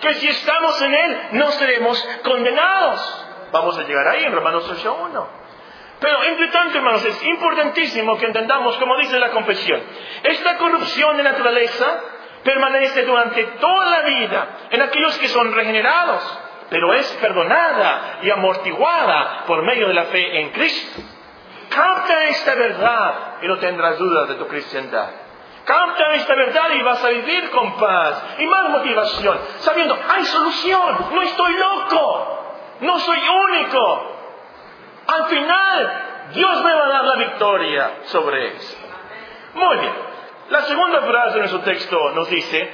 que 0.00 0.14
si 0.14 0.28
estamos 0.28 0.80
en 0.82 0.94
Él 0.94 1.20
no 1.32 1.50
seremos 1.52 2.08
condenados. 2.22 3.27
Vamos 3.52 3.78
a 3.78 3.82
llegar 3.82 4.08
ahí 4.08 4.24
en 4.24 4.32
Romanos 4.32 4.70
8.1. 4.70 5.26
Pero 6.00 6.22
entre 6.24 6.48
tanto, 6.48 6.78
hermanos, 6.78 7.04
es 7.04 7.22
importantísimo 7.24 8.16
que 8.18 8.26
entendamos, 8.26 8.76
como 8.76 8.96
dice 8.98 9.18
la 9.18 9.30
confesión, 9.30 9.82
esta 10.22 10.56
corrupción 10.56 11.16
de 11.16 11.24
naturaleza 11.24 12.00
permanece 12.44 13.04
durante 13.04 13.44
toda 13.44 13.86
la 13.86 14.02
vida 14.02 14.48
en 14.70 14.82
aquellos 14.82 15.18
que 15.18 15.28
son 15.28 15.52
regenerados, 15.52 16.38
pero 16.70 16.94
es 16.94 17.10
perdonada 17.20 18.20
y 18.22 18.30
amortiguada 18.30 19.44
por 19.46 19.62
medio 19.62 19.88
de 19.88 19.94
la 19.94 20.04
fe 20.04 20.40
en 20.40 20.50
Cristo. 20.50 21.02
Capta 21.68 22.24
esta 22.24 22.54
verdad 22.54 23.14
y 23.42 23.48
no 23.48 23.58
tendrás 23.58 23.98
dudas 23.98 24.28
de 24.28 24.34
tu 24.36 24.46
cristiandad. 24.46 25.10
Capta 25.64 26.14
esta 26.14 26.34
verdad 26.34 26.70
y 26.76 26.82
vas 26.82 27.04
a 27.04 27.08
vivir 27.08 27.50
con 27.50 27.76
paz 27.76 28.36
y 28.38 28.46
más 28.46 28.70
motivación, 28.70 29.38
sabiendo, 29.58 29.98
hay 30.08 30.24
solución, 30.24 31.08
no 31.12 31.22
estoy 31.22 31.52
loco. 31.54 32.37
No 32.80 32.98
soy 32.98 33.18
único. 33.28 34.12
Al 35.06 35.26
final, 35.26 36.02
Dios 36.34 36.62
me 36.62 36.74
va 36.74 36.86
a 36.86 36.88
dar 36.88 37.04
la 37.04 37.16
victoria 37.16 37.90
sobre 38.04 38.56
eso. 38.56 38.76
Muy 39.54 39.78
bien. 39.78 39.92
La 40.50 40.62
segunda 40.62 41.02
frase 41.02 41.34
de 41.34 41.38
nuestro 41.40 41.60
texto 41.60 42.10
nos 42.10 42.28
dice 42.30 42.70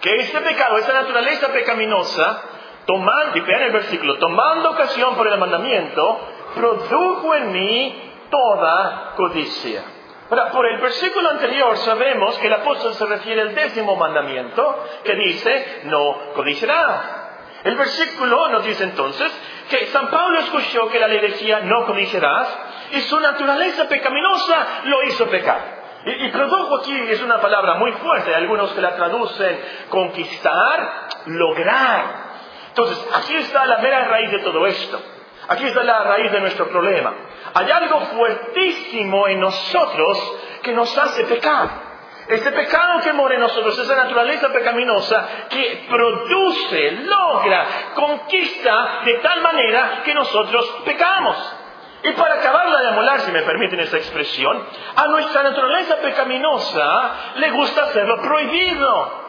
que 0.00 0.16
este 0.16 0.40
pecado, 0.40 0.78
esta 0.78 0.94
naturaleza 0.94 1.52
pecaminosa, 1.52 2.42
tomando, 2.86 3.38
y 3.38 3.40
vean 3.40 3.62
el 3.62 3.72
versículo, 3.72 4.18
tomando 4.18 4.70
ocasión 4.70 5.14
por 5.14 5.28
el 5.28 5.38
mandamiento, 5.38 6.20
produjo 6.54 7.34
en 7.34 7.52
mí 7.52 8.12
toda 8.30 9.12
codicia. 9.16 9.82
Ahora, 10.30 10.50
por 10.50 10.66
el 10.66 10.80
versículo 10.80 11.30
anterior 11.30 11.76
sabemos 11.78 12.38
que 12.38 12.46
el 12.46 12.54
apóstol 12.54 12.94
se 12.94 13.04
refiere 13.04 13.42
al 13.42 13.54
décimo 13.54 13.96
mandamiento 13.96 14.84
que 15.04 15.14
dice, 15.14 15.82
no 15.84 16.32
codiciarás. 16.34 17.21
El 17.64 17.76
versículo 17.76 18.48
nos 18.48 18.64
dice 18.64 18.84
entonces 18.84 19.32
que 19.70 19.86
San 19.86 20.08
Pablo 20.08 20.40
escuchó 20.40 20.88
que 20.88 20.98
la 20.98 21.06
ley 21.06 21.20
decía 21.20 21.60
no 21.60 21.86
codiciarás 21.86 22.58
y 22.92 23.00
su 23.02 23.20
naturaleza 23.20 23.88
pecaminosa 23.88 24.66
lo 24.84 25.02
hizo 25.04 25.28
pecar. 25.28 25.82
Y, 26.04 26.28
produjo 26.30 26.78
aquí 26.78 26.92
es 27.10 27.22
una 27.22 27.40
palabra 27.40 27.74
muy 27.74 27.92
fuerte, 27.92 28.34
algunos 28.34 28.72
que 28.72 28.80
la 28.80 28.96
traducen 28.96 29.60
conquistar, 29.88 31.08
lograr. 31.26 32.32
Entonces, 32.68 33.06
aquí 33.14 33.36
está 33.36 33.64
la 33.66 33.78
mera 33.78 34.08
raíz 34.08 34.32
de 34.32 34.40
todo 34.40 34.66
esto. 34.66 35.00
Aquí 35.48 35.64
está 35.64 35.84
la 35.84 36.02
raíz 36.02 36.32
de 36.32 36.40
nuestro 36.40 36.68
problema. 36.68 37.14
Hay 37.54 37.70
algo 37.70 38.00
fuertísimo 38.00 39.28
en 39.28 39.40
nosotros 39.40 40.38
que 40.62 40.72
nos 40.72 40.96
hace 40.98 41.24
pecar. 41.24 41.91
Ese 42.28 42.52
pecado 42.52 43.00
que 43.00 43.12
mora 43.12 43.34
en 43.34 43.40
nosotros, 43.40 43.78
esa 43.78 43.96
naturaleza 43.96 44.52
pecaminosa 44.52 45.28
que 45.50 45.86
produce, 45.88 46.92
logra, 47.02 47.66
conquista 47.94 49.00
de 49.04 49.14
tal 49.18 49.40
manera 49.42 50.02
que 50.04 50.14
nosotros 50.14 50.82
pecamos. 50.84 51.56
Y 52.04 52.12
para 52.12 52.34
acabarla 52.34 52.80
de 52.80 52.88
amolar, 52.88 53.20
si 53.20 53.32
me 53.32 53.42
permiten 53.42 53.80
esa 53.80 53.96
expresión, 53.96 54.66
a 54.96 55.06
nuestra 55.08 55.42
naturaleza 55.42 55.96
pecaminosa 55.96 57.12
le 57.36 57.50
gusta 57.50 57.84
hacerlo 57.84 58.20
prohibido. 58.22 59.22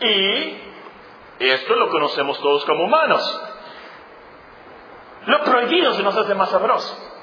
Y 0.00 0.58
esto 1.38 1.76
lo 1.76 1.88
conocemos 1.90 2.40
todos 2.40 2.64
como 2.64 2.84
humanos. 2.84 3.42
Lo 5.26 5.42
prohibido 5.44 5.92
se 5.94 6.02
nos 6.02 6.16
hace 6.16 6.34
más 6.34 6.50
sabroso. 6.50 7.13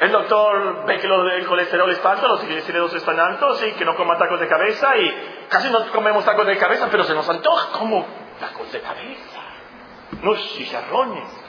El 0.00 0.12
doctor 0.12 0.84
ve 0.84 0.98
que 0.98 1.06
el 1.06 1.46
colesterol 1.46 1.90
está 1.90 2.12
alto, 2.12 2.28
los 2.28 2.40
triglicéridos 2.40 2.92
están 2.94 3.18
altos 3.18 3.62
y 3.62 3.72
que 3.72 3.84
no 3.84 3.96
coma 3.96 4.18
tacos 4.18 4.38
de 4.40 4.46
cabeza 4.46 4.94
y 4.96 5.46
casi 5.48 5.70
no 5.70 5.86
comemos 5.90 6.24
tacos 6.24 6.46
de 6.46 6.58
cabeza, 6.58 6.88
pero 6.90 7.04
se 7.04 7.14
nos 7.14 7.28
antoja 7.28 7.78
como 7.78 8.06
tacos 8.38 8.70
de 8.72 8.80
cabeza, 8.80 9.40
unos 10.22 10.38
chicharrones. 10.52 11.46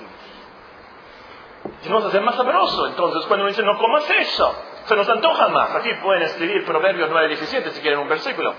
Se 1.82 1.90
nos 1.90 2.06
hace 2.06 2.22
más 2.22 2.36
sabroso. 2.36 2.88
Entonces 2.88 3.26
cuando 3.26 3.44
uno 3.44 3.50
dice 3.50 3.64
no 3.64 3.78
comas 3.78 4.10
eso, 4.10 4.56
se 4.86 4.96
nos 4.96 5.10
antoja 5.10 5.50
más. 5.50 5.76
Aquí 5.76 5.94
pueden 5.96 6.24
escribir 6.24 6.66
Proverbios 6.66 7.10
9:17 7.10 7.72
si 7.72 7.82
quieren 7.82 8.00
un 8.00 8.08
versículo. 8.08 8.54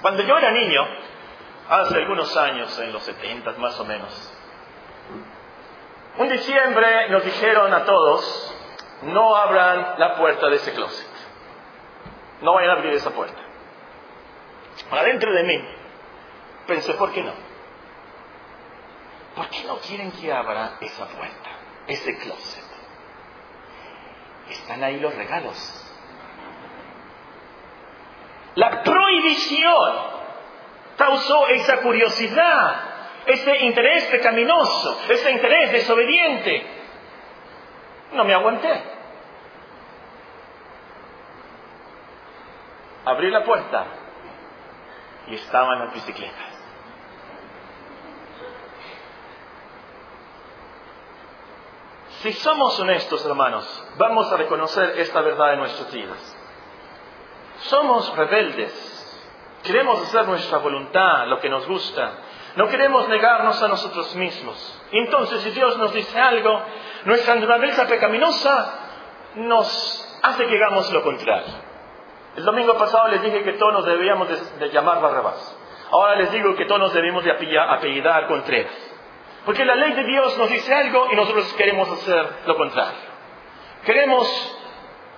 Cuando 0.00 0.22
yo 0.22 0.38
era 0.38 0.50
niño, 0.50 0.80
hace 1.68 1.96
algunos 1.96 2.34
años, 2.36 2.78
en 2.78 2.92
los 2.92 3.02
70 3.02 3.52
más 3.58 3.78
o 3.80 3.84
menos, 3.84 4.32
un 6.16 6.28
diciembre 6.28 7.08
nos 7.10 7.24
dijeron 7.24 7.72
a 7.74 7.84
todos, 7.84 8.53
no 9.04 9.36
abran 9.36 9.94
la 9.98 10.16
puerta 10.16 10.48
de 10.48 10.56
ese 10.56 10.72
closet. 10.72 11.08
No 12.42 12.54
vayan 12.54 12.70
a 12.70 12.72
abrir 12.74 12.92
esa 12.94 13.10
puerta. 13.10 13.40
Adentro 14.90 15.32
de 15.32 15.42
mí 15.44 15.64
pensé, 16.66 16.94
¿por 16.94 17.12
qué 17.12 17.22
no? 17.22 17.32
¿Por 19.36 19.48
qué 19.48 19.64
no 19.64 19.78
quieren 19.78 20.12
que 20.12 20.32
abra 20.32 20.76
esa 20.80 21.06
puerta, 21.06 21.50
ese 21.86 22.16
closet? 22.18 22.64
Están 24.50 24.84
ahí 24.84 25.00
los 25.00 25.14
regalos. 25.14 25.80
La 28.54 28.82
prohibición 28.82 29.96
causó 30.96 31.48
esa 31.48 31.80
curiosidad, 31.80 32.76
ese 33.26 33.56
interés 33.64 34.04
pecaminoso, 34.06 35.00
ese 35.08 35.30
interés 35.30 35.72
desobediente. 35.72 36.66
No 38.12 38.24
me 38.24 38.34
aguanté. 38.34 38.93
Abrí 43.04 43.30
la 43.30 43.44
puerta 43.44 43.86
y 45.28 45.34
estaban 45.34 45.78
las 45.78 45.94
bicicletas. 45.94 46.54
Si 52.22 52.32
somos 52.32 52.80
honestos, 52.80 53.24
hermanos, 53.26 53.84
vamos 53.98 54.32
a 54.32 54.36
reconocer 54.36 54.98
esta 54.98 55.20
verdad 55.20 55.54
en 55.54 55.58
nuestras 55.58 55.92
vidas. 55.92 56.36
Somos 57.58 58.16
rebeldes. 58.16 59.20
Queremos 59.62 60.00
hacer 60.00 60.26
nuestra 60.26 60.58
voluntad, 60.58 61.26
lo 61.26 61.38
que 61.40 61.50
nos 61.50 61.66
gusta. 61.66 62.12
No 62.56 62.68
queremos 62.68 63.08
negarnos 63.08 63.62
a 63.62 63.68
nosotros 63.68 64.14
mismos. 64.14 64.82
Entonces, 64.92 65.42
si 65.42 65.50
Dios 65.50 65.76
nos 65.76 65.92
dice 65.92 66.18
algo, 66.18 66.62
nuestra 67.04 67.34
naturaleza 67.34 67.86
pecaminosa 67.86 68.74
nos 69.36 70.18
hace 70.22 70.46
que 70.46 70.54
hagamos 70.56 70.90
lo 70.92 71.02
contrario. 71.02 71.63
El 72.36 72.44
domingo 72.44 72.74
pasado 72.74 73.08
les 73.08 73.22
dije 73.22 73.42
que 73.44 73.52
todos 73.52 73.72
nos 73.72 73.86
debíamos 73.86 74.28
de, 74.58 74.68
llamar 74.70 75.00
Barrabás. 75.00 75.56
Ahora 75.90 76.16
les 76.16 76.32
digo 76.32 76.54
que 76.56 76.64
todos 76.64 76.80
nos 76.80 76.92
debemos 76.92 77.22
de 77.22 77.30
apellidar 77.30 78.26
Contreras. 78.26 78.72
Porque 79.44 79.64
la 79.64 79.74
ley 79.74 79.92
de 79.92 80.04
Dios 80.04 80.36
nos 80.38 80.48
dice 80.48 80.74
algo 80.74 81.08
y 81.12 81.16
nosotros 81.16 81.52
queremos 81.54 81.88
hacer 81.90 82.28
lo 82.46 82.56
contrario. 82.56 82.98
Queremos 83.84 84.58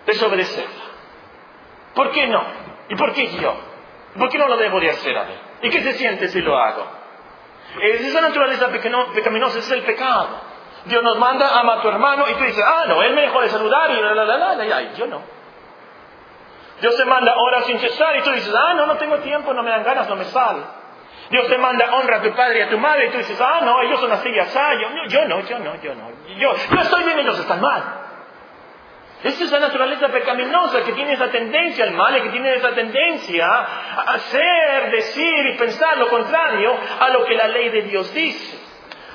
desobedecerla. 0.04 0.84
¿Por 1.94 2.10
qué 2.10 2.26
no? 2.26 2.42
¿Y 2.88 2.96
por 2.96 3.12
qué 3.12 3.28
yo? 3.28 3.54
¿Por 4.18 4.28
qué 4.28 4.38
no 4.38 4.48
lo 4.48 4.56
debo 4.56 4.80
de 4.80 4.90
hacer 4.90 5.16
a 5.16 5.24
ver? 5.24 5.38
¿Y 5.62 5.70
qué 5.70 5.80
se 5.80 5.92
siente 5.92 6.28
si 6.28 6.40
lo 6.42 6.58
hago? 6.58 6.84
Esa 7.80 8.20
naturaleza 8.20 8.68
pecaminosa 9.14 9.58
es 9.58 9.70
el 9.70 9.82
pecado. 9.82 10.28
Dios 10.84 11.02
nos 11.02 11.18
manda, 11.18 11.58
ama 11.58 11.74
a 11.74 11.82
tu 11.82 11.88
hermano 11.88 12.24
y 12.28 12.34
tú 12.34 12.44
dices, 12.44 12.64
ah, 12.64 12.84
no, 12.86 13.02
él 13.02 13.14
me 13.14 13.22
dejó 13.22 13.40
de 13.40 13.48
saludar 13.48 13.90
y 13.90 14.00
la, 14.00 14.14
la, 14.14 14.24
la, 14.24 14.54
la, 14.54 14.82
y 14.82 14.94
yo 14.96 15.06
no. 15.06 15.35
Dios 16.80 16.96
te 16.96 17.04
manda 17.04 17.34
horas 17.36 17.64
sin 17.66 17.78
cesar 17.78 18.16
y 18.16 18.22
tú 18.22 18.30
dices, 18.32 18.54
ah, 18.54 18.74
no, 18.74 18.86
no 18.86 18.96
tengo 18.96 19.18
tiempo, 19.18 19.52
no 19.54 19.62
me 19.62 19.70
dan 19.70 19.82
ganas, 19.82 20.08
no 20.08 20.16
me 20.16 20.24
sale. 20.24 20.60
Dios 21.30 21.48
te 21.48 21.58
manda 21.58 21.92
honra 21.94 22.18
a 22.18 22.22
tu 22.22 22.32
padre 22.34 22.58
y 22.58 22.62
a 22.62 22.68
tu 22.68 22.78
madre 22.78 23.06
y 23.06 23.10
tú 23.10 23.18
dices, 23.18 23.40
ah, 23.40 23.60
no, 23.62 23.80
ellos 23.82 23.98
son 24.00 24.12
así 24.12 24.28
y 24.28 24.38
así. 24.38 24.58
Yo, 24.80 24.88
yo 25.08 25.24
no, 25.26 25.40
yo 25.40 25.58
no, 25.58 25.74
yo 25.82 25.94
no. 25.94 26.10
Yo, 26.36 26.54
yo 26.54 26.80
estoy 26.80 27.04
bien, 27.04 27.18
ellos 27.18 27.38
están 27.38 27.60
mal. 27.60 27.82
Esa 29.24 29.44
es 29.44 29.50
la 29.50 29.60
naturaleza 29.60 30.08
pecaminosa 30.08 30.84
que 30.84 30.92
tiene 30.92 31.14
esa 31.14 31.30
tendencia 31.30 31.84
al 31.84 31.92
mal 31.94 32.16
y 32.16 32.22
que 32.22 32.28
tiene 32.28 32.54
esa 32.54 32.74
tendencia 32.74 33.46
a 33.46 34.02
hacer, 34.12 34.90
decir 34.90 35.46
y 35.46 35.56
pensar 35.56 35.96
lo 35.96 36.08
contrario 36.08 36.76
a 37.00 37.08
lo 37.08 37.24
que 37.24 37.34
la 37.34 37.48
ley 37.48 37.70
de 37.70 37.82
Dios 37.82 38.12
dice. 38.12 38.65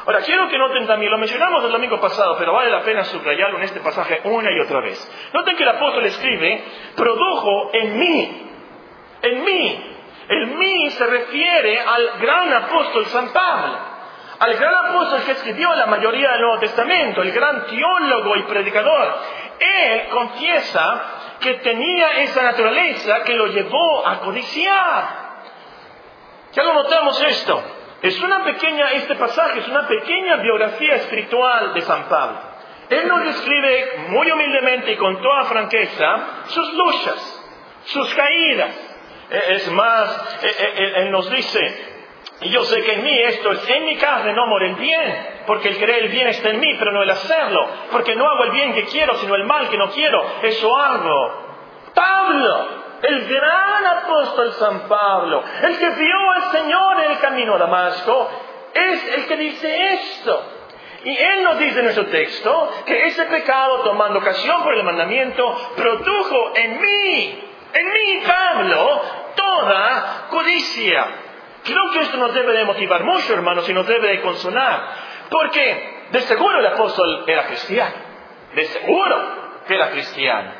Ahora, 0.05 0.21
quiero 0.21 0.49
que 0.49 0.57
noten 0.57 0.87
también, 0.87 1.11
lo 1.11 1.17
mencionamos 1.17 1.63
el 1.63 1.71
domingo 1.71 1.99
pasado, 1.99 2.35
pero 2.37 2.53
vale 2.53 2.71
la 2.71 2.81
pena 2.81 3.03
subrayarlo 3.03 3.57
en 3.57 3.63
este 3.65 3.79
pasaje 3.81 4.21
una 4.23 4.51
y 4.51 4.59
otra 4.59 4.81
vez. 4.81 5.29
Noten 5.33 5.55
que 5.55 5.63
el 5.63 5.69
apóstol 5.69 6.05
escribe, 6.05 6.63
produjo 6.95 7.69
en 7.73 7.99
mí, 7.99 8.49
en 9.21 9.43
mí. 9.43 9.87
El 10.27 10.47
mí 10.47 10.89
se 10.91 11.05
refiere 11.05 11.81
al 11.81 12.19
gran 12.19 12.53
apóstol 12.53 13.05
San 13.07 13.33
Pablo, 13.33 13.77
al 14.39 14.53
gran 14.55 14.73
apóstol 14.85 15.23
que 15.23 15.31
escribió 15.33 15.75
la 15.75 15.87
mayoría 15.87 16.31
del 16.31 16.41
Nuevo 16.41 16.59
Testamento, 16.59 17.21
el 17.21 17.31
gran 17.31 17.65
teólogo 17.67 18.37
y 18.37 18.43
predicador. 18.43 19.19
Él 19.59 20.07
confiesa 20.09 21.01
que 21.39 21.55
tenía 21.55 22.21
esa 22.21 22.43
naturaleza 22.43 23.23
que 23.23 23.35
lo 23.35 23.47
llevó 23.47 24.07
a 24.07 24.19
codiciar. 24.19 25.21
Ya 26.53 26.63
lo 26.63 26.73
notamos 26.73 27.21
esto. 27.21 27.80
Es 28.01 28.19
una 28.21 28.43
pequeña, 28.43 28.91
este 28.93 29.15
pasaje 29.15 29.59
es 29.59 29.67
una 29.67 29.87
pequeña 29.87 30.37
biografía 30.37 30.95
espiritual 30.95 31.73
de 31.73 31.81
San 31.81 32.05
Pablo. 32.05 32.39
Él 32.89 33.07
nos 33.07 33.23
describe 33.23 34.05
muy 34.09 34.29
humildemente 34.31 34.91
y 34.91 34.97
con 34.97 35.21
toda 35.21 35.45
franqueza 35.45 36.43
sus 36.47 36.73
luchas, 36.73 37.45
sus 37.85 38.13
caídas. 38.15 38.75
E, 39.29 39.53
es 39.53 39.71
más, 39.71 40.43
e, 40.43 40.47
e, 40.47 41.01
él 41.03 41.11
nos 41.11 41.29
dice, 41.29 41.91
yo 42.41 42.63
sé 42.63 42.81
que 42.81 42.93
en 42.93 43.03
mí 43.03 43.17
esto 43.19 43.51
es, 43.51 43.69
en 43.69 43.85
mi 43.85 43.95
carne 43.97 44.33
no 44.33 44.47
mora 44.47 44.65
el 44.65 44.75
bien, 44.75 45.43
porque 45.45 45.69
el 45.69 45.77
querer 45.77 46.03
el 46.03 46.09
bien 46.09 46.27
está 46.27 46.49
en 46.49 46.59
mí, 46.59 46.75
pero 46.79 46.91
no 46.91 47.03
el 47.03 47.09
hacerlo, 47.09 47.69
porque 47.91 48.15
no 48.15 48.27
hago 48.27 48.45
el 48.45 48.51
bien 48.51 48.73
que 48.73 48.85
quiero, 48.85 49.15
sino 49.19 49.35
el 49.35 49.45
mal 49.45 49.69
que 49.69 49.77
no 49.77 49.89
quiero, 49.91 50.25
eso 50.41 50.75
hago. 50.75 51.51
Pablo, 51.93 52.80
el 53.01 53.27
gran 53.27 53.85
apóstol 53.85 54.53
San 54.53 54.87
Pablo, 54.87 55.43
el 55.63 55.77
que 55.77 55.89
vio 55.89 56.31
al 56.31 56.51
Señor 56.51 57.03
en 57.03 57.11
el 57.11 57.19
camino 57.19 57.55
a 57.55 57.59
Damasco, 57.59 58.29
es 58.73 59.13
el 59.15 59.27
que 59.27 59.37
dice 59.37 59.93
esto. 59.93 60.43
Y 61.03 61.17
él 61.17 61.43
nos 61.43 61.57
dice 61.57 61.79
en 61.79 61.85
nuestro 61.85 62.05
texto 62.07 62.71
que 62.85 63.07
ese 63.07 63.25
pecado, 63.25 63.79
tomando 63.81 64.19
ocasión 64.19 64.63
por 64.63 64.75
el 64.75 64.83
mandamiento, 64.83 65.73
produjo 65.75 66.51
en 66.55 66.79
mí, 66.79 67.43
en 67.73 67.87
mí, 67.87 68.23
Pablo, 68.25 69.01
toda 69.35 70.27
codicia. 70.29 71.07
Creo 71.63 71.91
que 71.93 71.99
esto 72.01 72.17
nos 72.17 72.33
debe 72.33 72.53
de 72.53 72.65
motivar 72.65 73.03
mucho, 73.03 73.33
hermanos, 73.33 73.67
y 73.69 73.73
nos 73.73 73.87
debe 73.87 74.09
de 74.09 74.21
consolar. 74.21 74.81
Porque 75.29 76.07
de 76.11 76.21
seguro 76.21 76.59
el 76.59 76.67
apóstol 76.67 77.23
era 77.27 77.45
cristiano. 77.45 77.95
De 78.53 78.65
seguro 78.65 79.61
que 79.67 79.73
era 79.75 79.89
cristiano. 79.91 80.51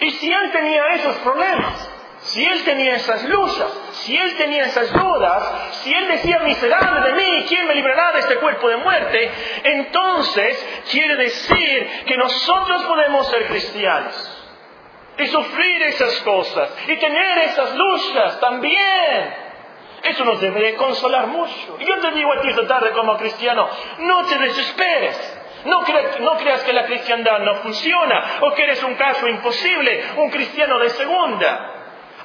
Y 0.00 0.10
si 0.10 0.32
él 0.32 0.52
tenía 0.52 0.86
esos 0.88 1.16
problemas, 1.16 1.87
si 2.20 2.44
él 2.44 2.64
tenía 2.64 2.96
esas 2.96 3.24
luchas, 3.28 3.70
si 3.92 4.16
él 4.16 4.36
tenía 4.36 4.64
esas 4.64 4.92
dudas, 4.92 5.72
si 5.82 5.94
él 5.94 6.08
decía 6.08 6.40
miserable 6.40 7.10
de 7.10 7.14
mí, 7.14 7.44
¿quién 7.48 7.66
me 7.66 7.74
librará 7.74 8.12
de 8.12 8.20
este 8.20 8.36
cuerpo 8.36 8.68
de 8.68 8.76
muerte? 8.76 9.30
Entonces 9.62 10.82
quiere 10.90 11.16
decir 11.16 12.04
que 12.06 12.16
nosotros 12.16 12.84
podemos 12.84 13.28
ser 13.28 13.46
cristianos 13.46 14.34
y 15.18 15.26
sufrir 15.26 15.82
esas 15.82 16.20
cosas 16.20 16.70
y 16.86 16.96
tener 16.96 17.38
esas 17.38 17.74
luchas 17.74 18.40
también. 18.40 19.48
Eso 20.02 20.24
nos 20.24 20.40
debe 20.40 20.74
consolar 20.74 21.26
mucho. 21.26 21.76
Y 21.78 21.84
yo 21.84 21.98
te 21.98 22.12
digo 22.12 22.32
a 22.32 22.40
ti 22.40 22.48
esta 22.48 22.66
tarde 22.66 22.92
como 22.92 23.16
cristiano, 23.16 23.68
no 23.98 24.24
te 24.26 24.38
desesperes. 24.38 25.34
No, 25.64 25.82
no, 26.20 26.36
creas 26.36 26.62
que 26.62 26.72
la 26.72 26.86
cristiandad 26.86 27.40
no 27.40 27.56
funciona 27.56 28.38
o 28.42 28.54
que 28.54 28.62
eres 28.62 28.82
un 28.84 28.94
caso 28.94 29.26
imposible, 29.26 30.04
un 30.16 30.30
cristiano 30.30 30.78
de 30.78 30.90
segunda. 30.90 31.77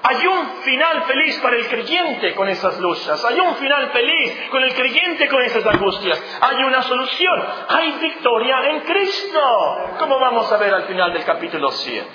Hay 0.06 0.28
un 0.28 0.48
final 0.64 1.04
feliz 1.04 1.40
para 1.40 1.56
el 1.56 1.68
creyente 1.70 2.36
con 2.36 2.50
esas 2.50 2.78
luchas. 2.80 3.24
Hay 3.24 3.40
un 3.40 3.56
final 3.56 3.90
feliz 3.92 4.50
con 4.50 4.62
el 4.62 4.74
creyente 4.74 5.30
con 5.30 5.42
esas 5.44 5.66
angustias. 5.66 6.22
Hay 6.42 6.58
una 6.58 6.82
solución. 6.82 7.46
Hay 7.70 7.92
victoria 7.94 8.70
en 8.70 8.82
Cristo. 8.82 9.40
Como 9.98 10.20
vamos 10.20 10.52
a 10.52 10.58
ver 10.58 10.74
al 10.74 10.84
final 10.84 11.14
del 11.14 11.24
capítulo 11.24 11.72
7. 11.72 12.06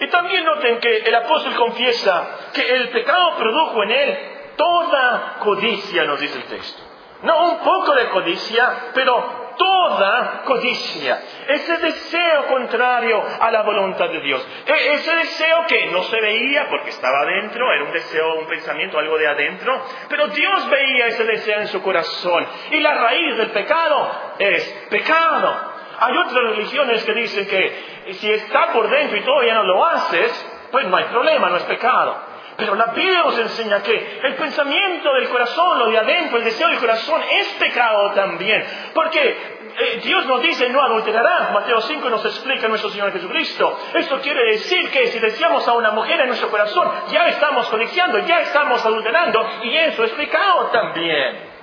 Y 0.00 0.08
también 0.08 0.44
noten 0.44 0.78
que 0.80 0.96
el 0.98 1.14
apóstol 1.14 1.54
confiesa 1.54 2.50
que 2.52 2.60
el 2.60 2.90
pecado 2.90 3.36
produjo 3.38 3.82
en 3.84 3.90
él 3.90 4.18
toda 4.56 5.36
codicia, 5.40 6.04
nos 6.04 6.20
dice 6.20 6.38
el 6.38 6.44
texto. 6.44 6.82
No 7.22 7.52
un 7.52 7.58
poco 7.60 7.94
de 7.94 8.10
codicia, 8.10 8.90
pero 8.92 9.43
toda 9.56 10.42
codicia, 10.44 11.20
ese 11.48 11.76
deseo 11.78 12.46
contrario 12.46 13.22
a 13.40 13.50
la 13.50 13.62
voluntad 13.62 14.08
de 14.08 14.20
Dios, 14.20 14.46
e-, 14.66 14.92
ese 14.92 15.14
deseo 15.16 15.66
que 15.66 15.86
no 15.86 16.02
se 16.04 16.20
veía 16.20 16.68
porque 16.68 16.90
estaba 16.90 17.20
adentro, 17.20 17.72
era 17.72 17.84
un 17.84 17.92
deseo, 17.92 18.34
un 18.34 18.46
pensamiento, 18.46 18.98
algo 18.98 19.18
de 19.18 19.26
adentro, 19.26 19.82
pero 20.08 20.28
Dios 20.28 20.68
veía 20.68 21.06
ese 21.06 21.24
deseo 21.24 21.60
en 21.60 21.68
su 21.68 21.82
corazón 21.82 22.46
y 22.70 22.80
la 22.80 22.94
raíz 22.94 23.36
del 23.36 23.50
pecado 23.50 24.10
es 24.38 24.86
pecado. 24.90 25.74
Hay 25.98 26.16
otras 26.16 26.56
religiones 26.56 27.04
que 27.04 27.14
dicen 27.14 27.46
que 27.46 28.14
si 28.14 28.30
está 28.30 28.72
por 28.72 28.88
dentro 28.90 29.16
y 29.16 29.22
todavía 29.22 29.54
no 29.54 29.64
lo 29.64 29.84
haces, 29.86 30.66
pues 30.70 30.86
no 30.86 30.96
hay 30.96 31.04
problema, 31.04 31.50
no 31.50 31.56
es 31.56 31.62
pecado. 31.64 32.33
Pero 32.56 32.74
la 32.76 32.86
Biblia 32.86 33.22
nos 33.22 33.38
enseña 33.38 33.82
que 33.82 34.20
el 34.22 34.34
pensamiento 34.34 35.12
del 35.14 35.28
corazón, 35.28 35.78
lo 35.78 35.90
de 35.90 35.98
adentro, 35.98 36.38
el 36.38 36.44
deseo 36.44 36.68
del 36.68 36.78
corazón 36.78 37.20
es 37.30 37.48
pecado 37.54 38.12
también. 38.12 38.64
Porque 38.94 39.64
eh, 39.76 40.00
Dios 40.04 40.24
nos 40.26 40.40
dice 40.40 40.68
no 40.68 40.80
adulterará. 40.80 41.50
Mateo 41.52 41.80
5 41.80 42.08
nos 42.10 42.24
explica 42.24 42.68
nuestro 42.68 42.90
Señor 42.90 43.12
Jesucristo. 43.12 43.78
Esto 43.94 44.20
quiere 44.20 44.52
decir 44.52 44.90
que 44.90 45.08
si 45.08 45.18
deseamos 45.18 45.66
a 45.66 45.72
una 45.72 45.90
mujer 45.90 46.20
en 46.20 46.28
nuestro 46.28 46.48
corazón, 46.48 46.88
ya 47.10 47.26
estamos 47.28 47.68
codiciando, 47.68 48.18
ya 48.20 48.40
estamos 48.40 48.84
adulterando 48.84 49.44
y 49.62 49.76
eso 49.76 50.04
es 50.04 50.12
pecado 50.12 50.66
también. 50.66 51.54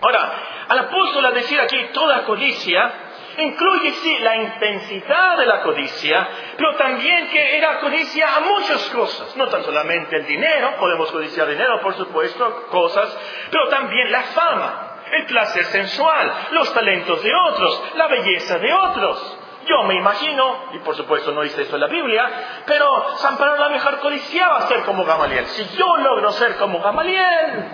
Ahora, 0.00 0.32
al 0.68 0.78
apóstol 0.78 1.34
decir 1.34 1.60
aquí 1.60 1.88
toda 1.92 2.22
codicia, 2.22 2.92
incluye 3.38 3.92
sí 3.92 4.18
la 4.18 4.36
intensidad 4.36 5.36
de 5.38 5.46
la 5.46 5.60
codicia, 5.62 6.28
pero 6.56 6.74
también 6.76 7.28
que 7.28 7.56
era 7.56 7.78
codicia 7.80 8.36
a 8.36 8.40
muchas 8.40 8.88
cosas, 8.90 9.36
no 9.36 9.46
tan 9.48 9.62
solamente 9.64 10.16
el 10.16 10.26
dinero, 10.26 10.74
podemos 10.78 11.10
codiciar 11.10 11.48
dinero, 11.48 11.80
por 11.80 11.94
supuesto, 11.94 12.66
cosas, 12.70 13.16
pero 13.50 13.68
también 13.68 14.10
la 14.10 14.22
fama, 14.22 15.02
el 15.12 15.26
placer 15.26 15.64
sensual, 15.66 16.32
los 16.50 16.72
talentos 16.74 17.22
de 17.22 17.32
otros, 17.34 17.82
la 17.94 18.08
belleza 18.08 18.58
de 18.58 18.72
otros. 18.72 19.38
Yo 19.66 19.82
me 19.84 19.96
imagino, 19.96 20.70
y 20.72 20.78
por 20.78 20.96
supuesto 20.96 21.30
no 21.32 21.42
dice 21.42 21.62
eso 21.62 21.74
en 21.74 21.80
la 21.82 21.88
Biblia, 21.88 22.62
pero 22.66 23.16
San 23.18 23.36
Pablo 23.36 23.56
la 23.56 23.68
mejor 23.68 23.98
codiciaba 24.00 24.62
ser 24.62 24.82
como 24.82 25.04
Gamaliel. 25.04 25.46
Si 25.46 25.76
yo 25.76 25.96
logro 25.98 26.32
ser 26.32 26.56
como 26.56 26.80
Gamaliel, 26.80 27.64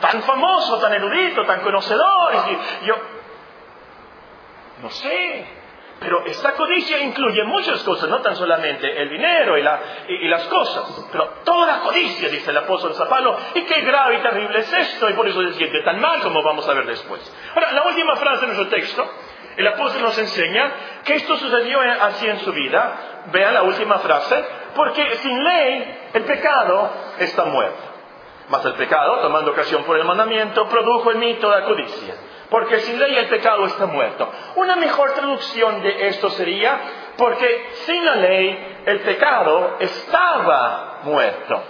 tan 0.00 0.22
famoso, 0.22 0.78
tan 0.78 0.92
erudito, 0.92 1.44
tan 1.46 1.60
conocedor, 1.60 2.34
y 2.34 2.86
yo, 2.86 2.96
no 4.82 4.90
sé. 4.90 5.46
Pero 5.98 6.26
esta 6.26 6.52
codicia 6.52 6.98
incluye 6.98 7.42
muchas 7.44 7.82
cosas, 7.82 8.10
no 8.10 8.20
tan 8.20 8.36
solamente 8.36 9.00
el 9.00 9.08
dinero 9.08 9.56
y, 9.56 9.62
las 10.28 10.44
cosas, 10.44 11.08
pero 11.10 11.26
toda 11.42 11.80
codicia, 11.80 12.28
dice 12.28 12.50
el 12.50 12.58
apóstol 12.58 12.92
San 12.94 13.08
y 13.54 13.62
qué 13.62 13.80
grave 13.80 14.16
y 14.16 14.22
terrible 14.22 14.58
es 14.58 14.72
esto, 14.72 15.08
y 15.08 15.14
por 15.14 15.26
eso 15.26 15.40
se 15.42 15.54
siente 15.54 15.80
tan 15.82 15.98
mal, 15.98 16.20
como 16.20 16.42
vamos 16.42 16.68
a 16.68 16.74
ver 16.74 16.84
después. 16.84 17.34
Ahora, 17.54 17.72
la 17.72 17.84
última 17.84 18.14
frase 18.16 18.42
de 18.42 18.46
nuestro 18.48 18.68
texto, 18.68 19.10
el 19.56 19.66
apóstol 19.66 20.02
nos 20.02 20.18
enseña 20.18 20.70
que 21.02 21.14
esto 21.14 21.34
sucedió 21.36 21.80
así 21.80 22.26
en 22.26 22.40
su 22.40 22.52
vida. 22.52 23.22
Vean 23.32 23.54
la 23.54 23.62
última 23.62 23.98
frase, 23.98 24.44
porque 24.74 25.16
sin 25.16 25.44
ley 25.44 26.10
el 26.12 26.24
pecado 26.24 26.90
está 27.20 27.46
muerto. 27.46 27.82
Mas 28.50 28.64
el 28.66 28.74
pecado, 28.74 29.20
tomando 29.20 29.52
ocasión 29.52 29.82
por 29.84 29.96
el 29.96 30.04
mandamiento, 30.04 30.68
produjo 30.68 31.10
en 31.12 31.20
mí 31.20 31.34
toda 31.40 31.64
codicia 31.64 32.14
porque 32.50 32.80
sin 32.80 32.98
ley 32.98 33.16
el 33.16 33.28
pecado 33.28 33.66
está 33.66 33.86
muerto. 33.86 34.30
Una 34.56 34.76
mejor 34.76 35.14
traducción 35.14 35.82
de 35.82 36.08
esto 36.08 36.30
sería, 36.30 36.80
porque 37.16 37.70
sin 37.84 38.04
la 38.04 38.16
ley 38.16 38.82
el 38.86 39.00
pecado 39.00 39.76
estaba 39.80 41.00
muerto. 41.04 41.62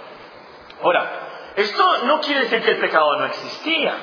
Ahora, 0.83 1.27
esto 1.55 1.97
no 2.05 2.19
quiere 2.21 2.41
decir 2.41 2.61
que 2.61 2.71
el 2.71 2.77
pecado 2.77 3.17
no 3.17 3.25
existía. 3.25 3.95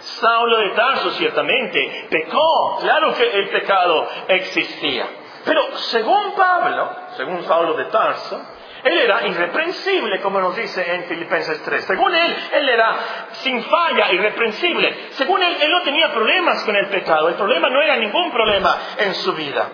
Saulo 0.00 0.58
de 0.58 0.70
Tarso 0.70 1.10
ciertamente 1.12 2.06
pecó, 2.10 2.78
claro 2.80 3.14
que 3.14 3.30
el 3.30 3.48
pecado 3.48 4.08
existía. 4.28 5.06
Pero 5.44 5.76
según 5.76 6.34
Pablo, 6.36 6.90
según 7.16 7.42
Saulo 7.44 7.74
de 7.74 7.84
Tarso, 7.86 8.40
él 8.84 8.98
era 8.98 9.26
irreprensible, 9.26 10.20
como 10.20 10.40
nos 10.40 10.56
dice 10.56 10.94
en 10.94 11.04
Filipenses 11.04 11.62
3. 11.62 11.84
Según 11.84 12.14
él, 12.14 12.36
él 12.52 12.68
era 12.68 12.96
sin 13.32 13.62
falla, 13.64 14.12
irreprensible. 14.12 15.08
Según 15.10 15.42
él, 15.42 15.56
él 15.60 15.70
no 15.70 15.82
tenía 15.82 16.12
problemas 16.12 16.62
con 16.64 16.76
el 16.76 16.86
pecado. 16.86 17.28
El 17.28 17.34
problema 17.34 17.68
no 17.70 17.82
era 17.82 17.96
ningún 17.96 18.30
problema 18.30 18.76
en 18.98 19.14
su 19.14 19.32
vida. 19.34 19.68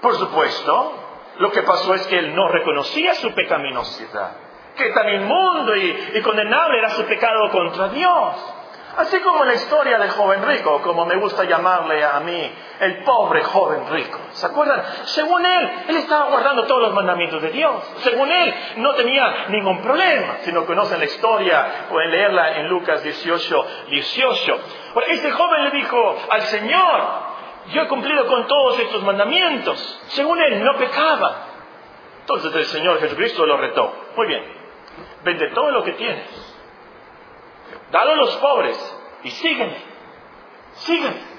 Por 0.00 0.14
supuesto, 0.16 0.94
lo 1.38 1.52
que 1.52 1.62
pasó 1.62 1.94
es 1.94 2.06
que 2.06 2.18
él 2.18 2.34
no 2.34 2.48
reconocía 2.48 3.14
su 3.14 3.32
pecaminosidad. 3.34 4.32
Que 4.76 4.90
tan 4.90 5.08
inmundo 5.08 5.76
y, 5.76 6.10
y 6.14 6.20
condenable 6.22 6.78
era 6.78 6.90
su 6.90 7.04
pecado 7.04 7.50
contra 7.50 7.88
Dios. 7.88 8.54
Así 8.96 9.20
como 9.20 9.44
la 9.44 9.54
historia 9.54 9.98
del 9.98 10.10
joven 10.10 10.44
rico, 10.44 10.80
como 10.82 11.04
me 11.04 11.16
gusta 11.16 11.44
llamarle 11.44 12.04
a 12.04 12.20
mí, 12.20 12.52
el 12.80 13.04
pobre 13.04 13.44
joven 13.44 13.88
rico. 13.90 14.18
¿Se 14.32 14.46
acuerdan? 14.46 14.82
Según 15.04 15.44
él, 15.44 15.70
él 15.88 15.96
estaba 15.98 16.30
guardando 16.30 16.64
todos 16.64 16.82
los 16.82 16.94
mandamientos 16.94 17.40
de 17.42 17.50
Dios. 17.50 17.74
Según 17.98 18.30
él, 18.30 18.54
no 18.76 18.94
tenía 18.94 19.46
ningún 19.48 19.82
problema. 19.82 20.38
Si 20.40 20.52
no 20.52 20.64
conocen 20.64 20.98
la 20.98 21.04
historia, 21.04 21.86
pueden 21.90 22.10
leerla 22.10 22.58
en 22.58 22.68
Lucas 22.68 23.02
18, 23.02 23.66
18. 23.88 24.58
Este 25.08 25.30
joven 25.30 25.64
le 25.64 25.70
dijo 25.70 26.16
al 26.30 26.42
Señor, 26.42 27.02
yo 27.72 27.82
he 27.82 27.88
cumplido 27.88 28.26
con 28.26 28.46
todos 28.46 28.80
estos 28.80 29.02
mandamientos. 29.02 30.00
Según 30.08 30.40
él, 30.40 30.64
no 30.64 30.76
pecaba. 30.76 31.46
Entonces 32.20 32.54
el 32.54 32.64
Señor 32.64 33.00
Jesucristo 33.00 33.46
lo 33.46 33.58
retó. 33.58 33.92
Muy 34.16 34.26
bien, 34.26 34.42
vende 35.22 35.50
todo 35.50 35.70
lo 35.70 35.84
que 35.84 35.92
tienes 35.92 36.47
dalo 37.90 38.12
a 38.12 38.16
los 38.16 38.36
pobres 38.36 39.00
y 39.24 39.30
sígueme, 39.30 39.76
sígueme. 40.72 41.38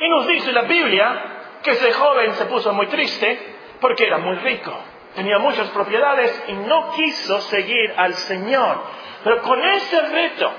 Y 0.00 0.08
nos 0.08 0.26
dice 0.26 0.52
la 0.52 0.62
Biblia 0.62 1.58
que 1.62 1.72
ese 1.72 1.92
joven 1.92 2.32
se 2.34 2.46
puso 2.46 2.72
muy 2.72 2.86
triste 2.86 3.56
porque 3.80 4.06
era 4.06 4.18
muy 4.18 4.36
rico, 4.36 4.72
tenía 5.14 5.38
muchas 5.38 5.68
propiedades 5.70 6.44
y 6.48 6.52
no 6.52 6.92
quiso 6.92 7.40
seguir 7.42 7.94
al 7.96 8.14
Señor. 8.14 8.82
Pero 9.24 9.42
con 9.42 9.62
ese 9.62 10.00
reto, 10.00 10.50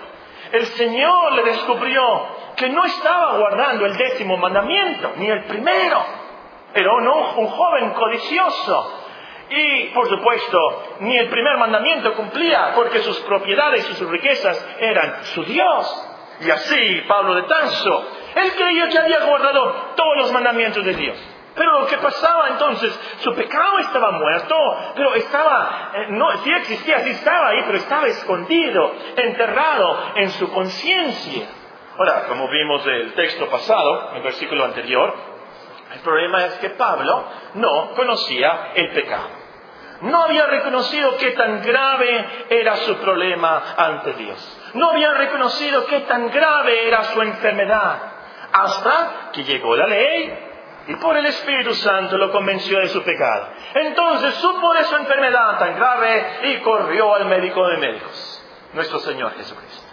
el 0.51 0.65
Señor 0.67 1.33
le 1.33 1.43
descubrió 1.43 2.01
que 2.55 2.69
no 2.69 2.83
estaba 2.85 3.37
guardando 3.37 3.85
el 3.85 3.97
décimo 3.97 4.37
mandamiento, 4.37 5.13
ni 5.17 5.29
el 5.29 5.45
primero. 5.45 6.03
Era 6.73 6.93
un, 6.93 7.07
un 7.07 7.47
joven 7.47 7.91
codicioso, 7.91 9.00
y, 9.51 9.85
por 9.93 10.07
supuesto, 10.07 10.97
ni 11.01 11.17
el 11.17 11.27
primer 11.27 11.57
mandamiento 11.57 12.13
cumplía 12.13 12.71
porque 12.73 12.99
sus 12.99 13.19
propiedades 13.21 13.89
y 13.89 13.93
sus 13.95 14.09
riquezas 14.09 14.65
eran 14.79 15.25
su 15.25 15.43
Dios. 15.43 16.07
Y 16.39 16.49
así, 16.49 17.03
Pablo 17.07 17.35
de 17.35 17.43
Tarso, 17.43 18.07
él 18.35 18.51
creyó 18.53 18.87
que 18.87 18.97
había 18.97 19.25
guardado 19.25 19.93
todos 19.95 20.17
los 20.17 20.31
mandamientos 20.31 20.85
de 20.85 20.93
Dios. 20.93 21.17
Pero 21.53 21.81
lo 21.81 21.87
que 21.87 21.97
pasaba 21.97 22.47
entonces, 22.47 22.97
su 23.19 23.35
pecado 23.35 23.79
estaba 23.79 24.11
muerto, 24.11 24.55
pero 24.95 25.13
estaba, 25.15 25.91
eh, 25.95 26.05
no, 26.11 26.31
sí 26.37 26.51
existía, 26.53 26.99
sí 27.01 27.09
estaba 27.09 27.49
ahí, 27.49 27.61
pero 27.65 27.77
estaba 27.77 28.07
escondido, 28.07 28.93
enterrado 29.17 30.13
en 30.15 30.29
su 30.31 30.49
conciencia. 30.49 31.47
Ahora, 31.97 32.23
como 32.29 32.47
vimos 32.47 32.87
el 32.87 33.13
texto 33.15 33.49
pasado, 33.49 34.11
el 34.15 34.23
versículo 34.23 34.63
anterior, 34.63 35.13
el 35.93 35.99
problema 35.99 36.45
es 36.45 36.53
que 36.59 36.69
Pablo 36.69 37.25
no 37.55 37.91
conocía 37.95 38.71
el 38.75 38.91
pecado. 38.91 39.40
No 40.01 40.23
había 40.23 40.47
reconocido 40.47 41.15
qué 41.17 41.31
tan 41.31 41.61
grave 41.61 42.45
era 42.49 42.75
su 42.77 42.97
problema 42.97 43.75
ante 43.77 44.13
Dios. 44.13 44.61
No 44.73 44.89
había 44.89 45.13
reconocido 45.13 45.85
qué 45.85 46.01
tan 46.01 46.29
grave 46.29 46.87
era 46.87 47.03
su 47.05 47.21
enfermedad. 47.21 47.99
Hasta 48.51 49.29
que 49.31 49.43
llegó 49.43 49.75
la 49.75 49.87
ley 49.87 50.47
y 50.87 50.95
por 50.95 51.15
el 51.15 51.25
Espíritu 51.27 51.73
Santo 51.75 52.17
lo 52.17 52.31
convenció 52.31 52.79
de 52.79 52.89
su 52.89 53.03
pecado. 53.03 53.49
Entonces 53.75 54.33
supo 54.35 54.73
de 54.73 54.83
su 54.85 54.95
enfermedad 54.95 55.59
tan 55.59 55.75
grave 55.75 56.39
y 56.43 56.57
corrió 56.61 57.13
al 57.13 57.25
médico 57.25 57.67
de 57.67 57.77
médicos, 57.77 58.43
nuestro 58.73 58.99
Señor 58.99 59.33
Jesucristo. 59.35 59.87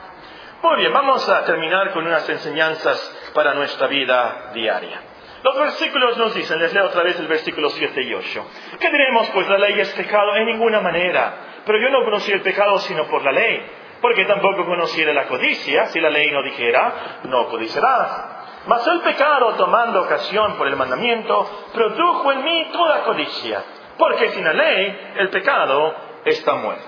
Muy 0.62 0.76
bien, 0.76 0.92
vamos 0.92 1.28
a 1.28 1.44
terminar 1.44 1.92
con 1.92 2.06
unas 2.06 2.28
enseñanzas 2.28 3.30
para 3.34 3.54
nuestra 3.54 3.86
vida 3.86 4.50
diaria. 4.54 5.02
Los 5.42 5.56
versículos 5.56 6.16
nos 6.16 6.34
dicen, 6.34 6.58
les 6.58 6.72
leo 6.72 6.86
otra 6.86 7.02
vez 7.02 7.18
el 7.18 7.28
versículo 7.28 7.70
7 7.70 8.02
y 8.02 8.14
8. 8.14 8.46
¿Qué 8.80 8.90
diremos? 8.90 9.28
Pues 9.30 9.48
la 9.48 9.58
ley 9.58 9.78
es 9.80 9.90
pecado 9.90 10.34
en 10.36 10.46
ninguna 10.46 10.80
manera. 10.80 11.34
Pero 11.64 11.78
yo 11.80 11.90
no 11.90 12.04
conocí 12.04 12.32
el 12.32 12.40
pecado 12.40 12.78
sino 12.78 13.04
por 13.04 13.22
la 13.22 13.30
ley, 13.30 13.62
porque 14.00 14.24
tampoco 14.24 14.64
conociera 14.64 15.12
la 15.12 15.26
codicia 15.26 15.86
si 15.86 16.00
la 16.00 16.10
ley 16.10 16.30
no 16.30 16.42
dijera, 16.42 17.20
no 17.24 17.48
codiciarás. 17.48 18.38
Mas 18.66 18.86
el 18.86 19.00
pecado, 19.00 19.54
tomando 19.54 20.02
ocasión 20.02 20.56
por 20.56 20.66
el 20.66 20.76
mandamiento, 20.76 21.68
produjo 21.72 22.32
en 22.32 22.44
mí 22.44 22.68
toda 22.72 23.04
codicia, 23.04 23.62
porque 23.96 24.30
sin 24.30 24.44
la 24.44 24.52
ley 24.52 25.12
el 25.16 25.30
pecado 25.30 25.94
está 26.24 26.54
muerto. 26.54 26.84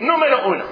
Número 0.00 0.46
uno, 0.46 0.64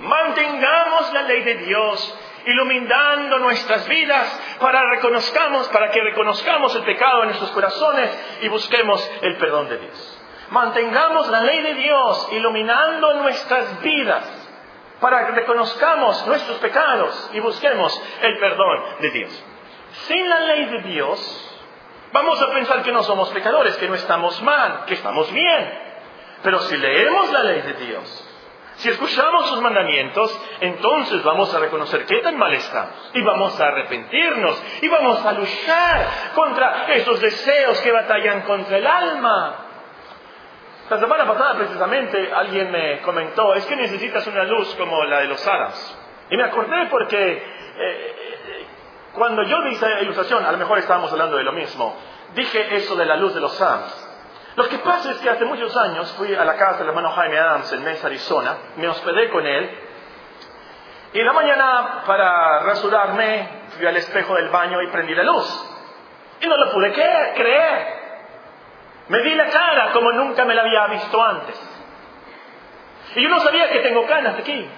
mantengamos 0.00 1.12
la 1.12 1.22
ley 1.22 1.42
de 1.42 1.54
Dios 1.56 2.18
iluminando 2.46 3.38
nuestras 3.38 3.86
vidas 3.88 4.56
para 4.60 4.88
reconozcamos, 4.90 5.68
para 5.68 5.90
que 5.90 6.00
reconozcamos 6.00 6.74
el 6.76 6.84
pecado 6.84 7.22
en 7.22 7.28
nuestros 7.28 7.50
corazones 7.50 8.38
y 8.42 8.48
busquemos 8.48 9.10
el 9.22 9.36
perdón 9.36 9.68
de 9.68 9.78
Dios. 9.78 10.22
Mantengamos 10.50 11.28
la 11.28 11.40
ley 11.40 11.60
de 11.60 11.74
Dios 11.74 12.28
iluminando 12.32 13.14
nuestras 13.14 13.80
vidas 13.82 14.46
para 15.00 15.26
que 15.26 15.32
reconozcamos 15.32 16.26
nuestros 16.26 16.58
pecados 16.58 17.30
y 17.34 17.40
busquemos 17.40 18.00
el 18.22 18.38
perdón 18.38 18.84
de 19.00 19.10
Dios. 19.10 19.44
Sin 20.06 20.28
la 20.28 20.40
ley 20.40 20.64
de 20.66 20.82
Dios, 20.82 21.60
vamos 22.12 22.40
a 22.40 22.50
pensar 22.52 22.82
que 22.82 22.92
no 22.92 23.02
somos 23.02 23.28
pecadores, 23.30 23.76
que 23.76 23.88
no 23.88 23.94
estamos 23.94 24.40
mal, 24.42 24.84
que 24.86 24.94
estamos 24.94 25.30
bien. 25.32 25.86
Pero 26.42 26.60
si 26.60 26.76
leemos 26.76 27.32
la 27.32 27.42
ley 27.42 27.62
de 27.62 27.72
Dios, 27.74 28.25
si 28.76 28.90
escuchamos 28.90 29.48
sus 29.48 29.60
mandamientos, 29.62 30.38
entonces 30.60 31.22
vamos 31.22 31.52
a 31.54 31.60
reconocer 31.60 32.04
qué 32.04 32.18
tan 32.18 32.36
mal 32.36 32.52
estamos 32.52 33.10
y 33.14 33.22
vamos 33.22 33.58
a 33.58 33.68
arrepentirnos 33.68 34.62
y 34.82 34.88
vamos 34.88 35.24
a 35.24 35.32
luchar 35.32 36.06
contra 36.34 36.92
esos 36.92 37.18
deseos 37.20 37.80
que 37.80 37.90
batallan 37.90 38.42
contra 38.42 38.76
el 38.76 38.86
alma. 38.86 39.54
La 40.90 40.98
semana 40.98 41.26
pasada 41.26 41.54
precisamente 41.56 42.30
alguien 42.32 42.70
me 42.70 43.00
comentó, 43.00 43.54
es 43.54 43.64
que 43.64 43.76
necesitas 43.76 44.26
una 44.26 44.44
luz 44.44 44.74
como 44.74 45.04
la 45.04 45.20
de 45.20 45.26
los 45.26 45.46
árabes. 45.46 45.98
Y 46.28 46.36
me 46.36 46.44
acordé 46.44 46.86
porque 46.90 47.42
eh, 47.78 48.66
cuando 49.14 49.42
yo 49.42 49.62
dije 49.62 50.02
ilustración, 50.02 50.44
a 50.44 50.52
lo 50.52 50.58
mejor 50.58 50.78
estábamos 50.78 51.10
hablando 51.10 51.38
de 51.38 51.44
lo 51.44 51.52
mismo, 51.52 51.96
dije 52.34 52.76
eso 52.76 52.94
de 52.94 53.06
la 53.06 53.16
luz 53.16 53.34
de 53.34 53.40
los 53.40 53.58
árabes. 53.60 54.05
Lo 54.56 54.68
que 54.68 54.78
pasa 54.78 55.10
es 55.10 55.18
que 55.18 55.28
hace 55.28 55.44
muchos 55.44 55.76
años 55.76 56.12
fui 56.16 56.34
a 56.34 56.44
la 56.44 56.56
casa 56.56 56.78
del 56.78 56.88
hermano 56.88 57.10
Jaime 57.10 57.38
Adams 57.38 57.72
en 57.72 57.84
Mesa, 57.84 58.06
Arizona, 58.06 58.56
me 58.76 58.88
hospedé 58.88 59.28
con 59.28 59.46
él, 59.46 59.78
y 61.12 61.20
en 61.20 61.26
la 61.26 61.32
mañana 61.32 62.02
para 62.06 62.60
rasurarme 62.60 63.48
fui 63.76 63.86
al 63.86 63.96
espejo 63.96 64.34
del 64.34 64.48
baño 64.48 64.82
y 64.82 64.88
prendí 64.88 65.14
la 65.14 65.22
luz. 65.22 65.70
Y 66.40 66.46
no 66.46 66.56
lo 66.56 66.72
pude 66.72 66.92
creer. 66.92 67.86
Me 69.08 69.22
vi 69.22 69.34
la 69.34 69.46
cara 69.46 69.92
como 69.92 70.12
nunca 70.12 70.44
me 70.44 70.54
la 70.54 70.62
había 70.62 70.86
visto 70.88 71.22
antes. 71.22 71.58
Y 73.14 73.22
yo 73.22 73.28
no 73.30 73.40
sabía 73.40 73.70
que 73.70 73.80
tengo 73.80 74.06
canas 74.06 74.38
aquí. 74.38 74.68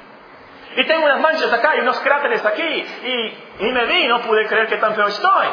Y 0.77 0.87
tengo 0.87 1.07
unas 1.07 1.19
manchas 1.19 1.53
acá 1.53 1.75
y 1.77 1.81
unos 1.81 1.99
cráteres 2.01 2.45
aquí. 2.45 2.63
Y, 2.63 3.67
y 3.67 3.73
me 3.73 3.87
vi 3.87 4.07
no 4.07 4.21
pude 4.21 4.47
creer 4.47 4.69
que 4.69 4.77
tan 4.77 4.95
feo 4.95 5.09
estoy. 5.09 5.49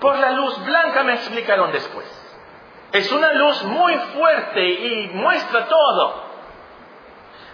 Por 0.00 0.18
la 0.18 0.30
luz 0.30 0.64
blanca 0.64 1.04
me 1.04 1.14
explicaron 1.14 1.72
después. 1.72 2.06
Es 2.92 3.12
una 3.12 3.32
luz 3.34 3.62
muy 3.64 3.94
fuerte 4.14 4.68
y 4.68 5.08
muestra 5.08 5.66
todo. 5.66 6.24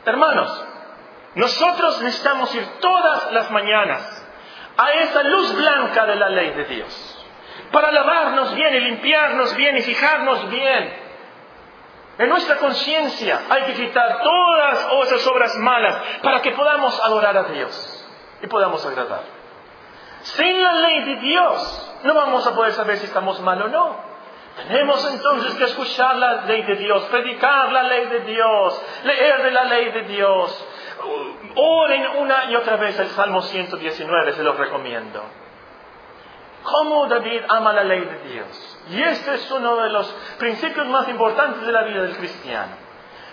Hermanos, 0.05 0.65
nosotros 1.35 2.01
necesitamos 2.03 2.55
ir 2.55 2.67
todas 2.81 3.33
las 3.33 3.51
mañanas 3.51 4.25
a 4.79 4.93
esa 4.93 5.23
luz 5.25 5.55
blanca 5.57 6.07
de 6.07 6.17
la 6.17 6.29
ley 6.31 6.51
de 6.51 6.65
Dios. 6.65 7.27
Para 7.73 7.91
lavarnos 7.91 8.55
bien 8.55 8.75
y 8.75 8.81
limpiarnos 8.81 9.55
bien 9.57 9.77
y 9.77 9.83
fijarnos 9.83 10.49
bien. 10.49 11.07
En 12.19 12.29
nuestra 12.31 12.57
conciencia 12.57 13.43
hay 13.51 13.65
que 13.65 13.75
quitar 13.75 14.23
todas 14.23 14.89
esas 15.07 15.27
obras 15.27 15.55
malas 15.57 16.03
para 16.23 16.41
que 16.41 16.53
podamos 16.53 16.99
adorar 17.05 17.37
a 17.37 17.43
Dios 17.45 18.09
y 18.41 18.47
podamos 18.47 18.87
agradar. 18.87 19.36
Sin 20.35 20.63
la 20.63 20.73
ley 20.73 21.05
de 21.05 21.17
Dios 21.17 21.93
no 22.03 22.15
vamos 22.15 22.47
a 22.47 22.55
poder 22.55 22.73
saber 22.73 22.99
si 22.99 23.07
estamos 23.07 23.41
mal 23.41 23.63
o 23.63 23.69
no. 23.69 23.97
Tenemos 24.57 25.07
entonces 25.13 25.55
que 25.55 25.65
escuchar 25.65 26.17
la 26.17 26.43
ley 26.47 26.63
de 26.63 26.77
Dios, 26.77 27.05
predicar 27.05 27.71
la 27.71 27.83
ley 27.85 28.07
de 28.07 28.21
Dios, 28.21 28.83
leer 29.05 29.43
de 29.43 29.51
la 29.51 29.65
ley 29.65 29.93
de 29.93 30.03
Dios. 30.03 30.67
Oren 31.55 32.07
una 32.19 32.47
y 32.47 32.57
otra 32.57 32.77
vez 32.77 32.99
el 32.99 33.09
Salmo 33.09 33.43
119, 33.43 34.33
se 34.33 34.43
los 34.43 34.57
recomiendo. 34.57 35.23
Cómo 36.63 37.07
David 37.07 37.43
ama 37.49 37.73
la 37.73 37.85
ley 37.85 38.01
de 38.01 38.19
Dios. 38.31 38.79
Y 38.91 39.03
este 39.03 39.35
es 39.35 39.51
uno 39.53 39.77
de 39.77 39.91
los 39.91 40.09
principios 40.39 40.87
más 40.89 41.07
importantes 41.09 41.65
de 41.65 41.73
la 41.73 41.83
vida 41.83 42.03
del 42.03 42.17
cristiano. 42.17 42.73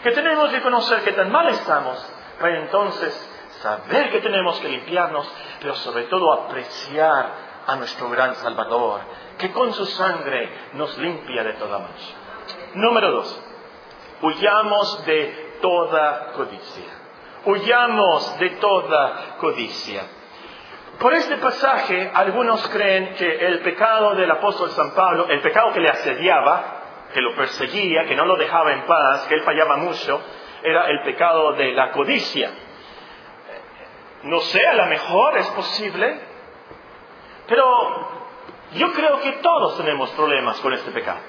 Que 0.03 0.11
tenemos 0.11 0.51
que 0.51 0.61
conocer 0.61 1.01
que 1.01 1.13
tan 1.13 1.31
mal 1.31 1.47
estamos 1.47 2.05
para 2.39 2.59
entonces 2.59 3.32
saber 3.63 4.11
que 4.11 4.19
tenemos 4.19 4.59
que 4.59 4.67
limpiarnos, 4.67 5.25
pero 5.61 5.73
sobre 5.75 6.03
todo 6.03 6.33
apreciar 6.33 7.53
a 7.65 7.75
nuestro 7.77 8.09
gran 8.09 8.35
Salvador, 8.35 8.99
que 9.37 9.51
con 9.53 9.73
su 9.73 9.85
sangre 9.85 10.49
nos 10.73 10.97
limpia 10.97 11.45
de 11.45 11.53
toda 11.53 11.79
mancha. 11.79 12.13
Número 12.73 13.11
dos, 13.11 13.41
huyamos 14.21 15.05
de 15.05 15.57
toda 15.61 16.33
codicia. 16.33 16.91
Huyamos 17.45 18.37
de 18.39 18.49
toda 18.51 19.37
codicia. 19.39 20.03
Por 20.99 21.13
este 21.13 21.37
pasaje, 21.37 22.11
algunos 22.13 22.67
creen 22.67 23.15
que 23.15 23.47
el 23.47 23.59
pecado 23.61 24.13
del 24.15 24.29
apóstol 24.29 24.71
San 24.71 24.93
Pablo, 24.93 25.27
el 25.29 25.41
pecado 25.41 25.71
que 25.71 25.79
le 25.79 25.89
asediaba, 25.89 26.81
que 27.13 27.21
lo 27.21 27.33
perseguía, 27.35 28.05
que 28.05 28.15
no 28.15 28.25
lo 28.25 28.35
dejaba 28.35 28.73
en 28.73 28.85
paz, 28.85 29.25
que 29.27 29.35
él 29.35 29.41
fallaba 29.41 29.77
mucho, 29.77 30.21
era 30.63 30.87
el 30.87 31.01
pecado 31.03 31.53
de 31.53 31.71
la 31.71 31.91
codicia. 31.91 32.51
No 34.23 34.39
sé, 34.39 34.65
a 34.65 34.73
lo 34.73 34.85
mejor 34.85 35.37
es 35.37 35.47
posible, 35.47 36.19
pero 37.47 38.23
yo 38.73 38.91
creo 38.93 39.19
que 39.19 39.33
todos 39.33 39.77
tenemos 39.77 40.09
problemas 40.11 40.59
con 40.61 40.73
este 40.73 40.91
pecado. 40.91 41.19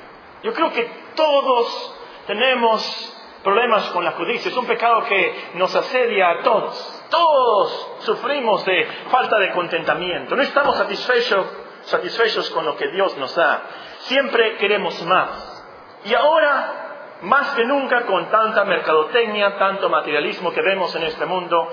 Yo 0.43 0.53
creo 0.53 0.71
que 0.71 0.85
todos 1.15 2.01
tenemos 2.27 3.15
problemas 3.43 3.85
con 3.91 4.05
la 4.05 4.13
codicia. 4.13 4.51
Es 4.51 4.57
un 4.57 4.67
pecado 4.67 5.05
que 5.05 5.51
nos 5.55 5.75
asedia 5.75 6.31
a 6.31 6.43
todos. 6.43 7.05
Todos 7.11 7.97
sufrimos 8.01 8.65
de 8.65 8.87
falta 9.11 9.39
de 9.39 9.53
contentamiento. 9.53 10.35
No 10.35 10.43
estamos 10.43 10.77
satisfechos, 10.77 11.47
satisfechos 11.83 12.51
con 12.51 12.65
lo 12.65 12.77
que 12.77 12.89
Dios 12.89 13.17
nos 13.19 13.35
da. 13.35 13.63
Siempre 14.01 14.57
queremos 14.57 15.01
más. 15.05 15.65
Y 16.05 16.15
ahora, 16.15 17.19
más 17.23 17.55
que 17.55 17.65
nunca, 17.65 18.07
con 18.07 18.31
tanta 18.31 18.65
mercadotecnia, 18.65 19.57
tanto 19.59 19.89
materialismo 19.89 20.53
que 20.53 20.63
vemos 20.63 20.95
en 20.97 21.05
este 21.05 21.27
mundo, 21.27 21.69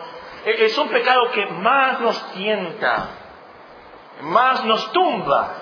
es 0.46 0.78
un 0.78 0.90
pecado 0.90 1.32
que 1.32 1.46
más 1.46 2.00
nos 2.00 2.32
tienta, 2.34 3.10
más 4.22 4.64
nos 4.66 4.92
tumba. 4.92 5.56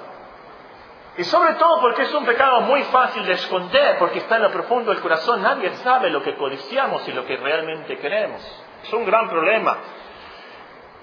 Y 1.17 1.23
sobre 1.25 1.55
todo 1.55 1.81
porque 1.81 2.03
es 2.03 2.13
un 2.13 2.25
pecado 2.25 2.61
muy 2.61 2.83
fácil 2.83 3.25
de 3.25 3.33
esconder, 3.33 3.97
porque 3.97 4.19
está 4.19 4.37
en 4.37 4.43
lo 4.43 4.51
profundo 4.51 4.91
del 4.91 5.01
corazón. 5.01 5.41
Nadie 5.41 5.69
sabe 5.77 6.09
lo 6.09 6.23
que 6.23 6.35
codiciamos 6.35 7.05
y 7.07 7.11
lo 7.11 7.25
que 7.25 7.35
realmente 7.35 7.97
queremos. 7.97 8.41
Es 8.83 8.93
un 8.93 9.05
gran 9.05 9.27
problema. 9.29 9.77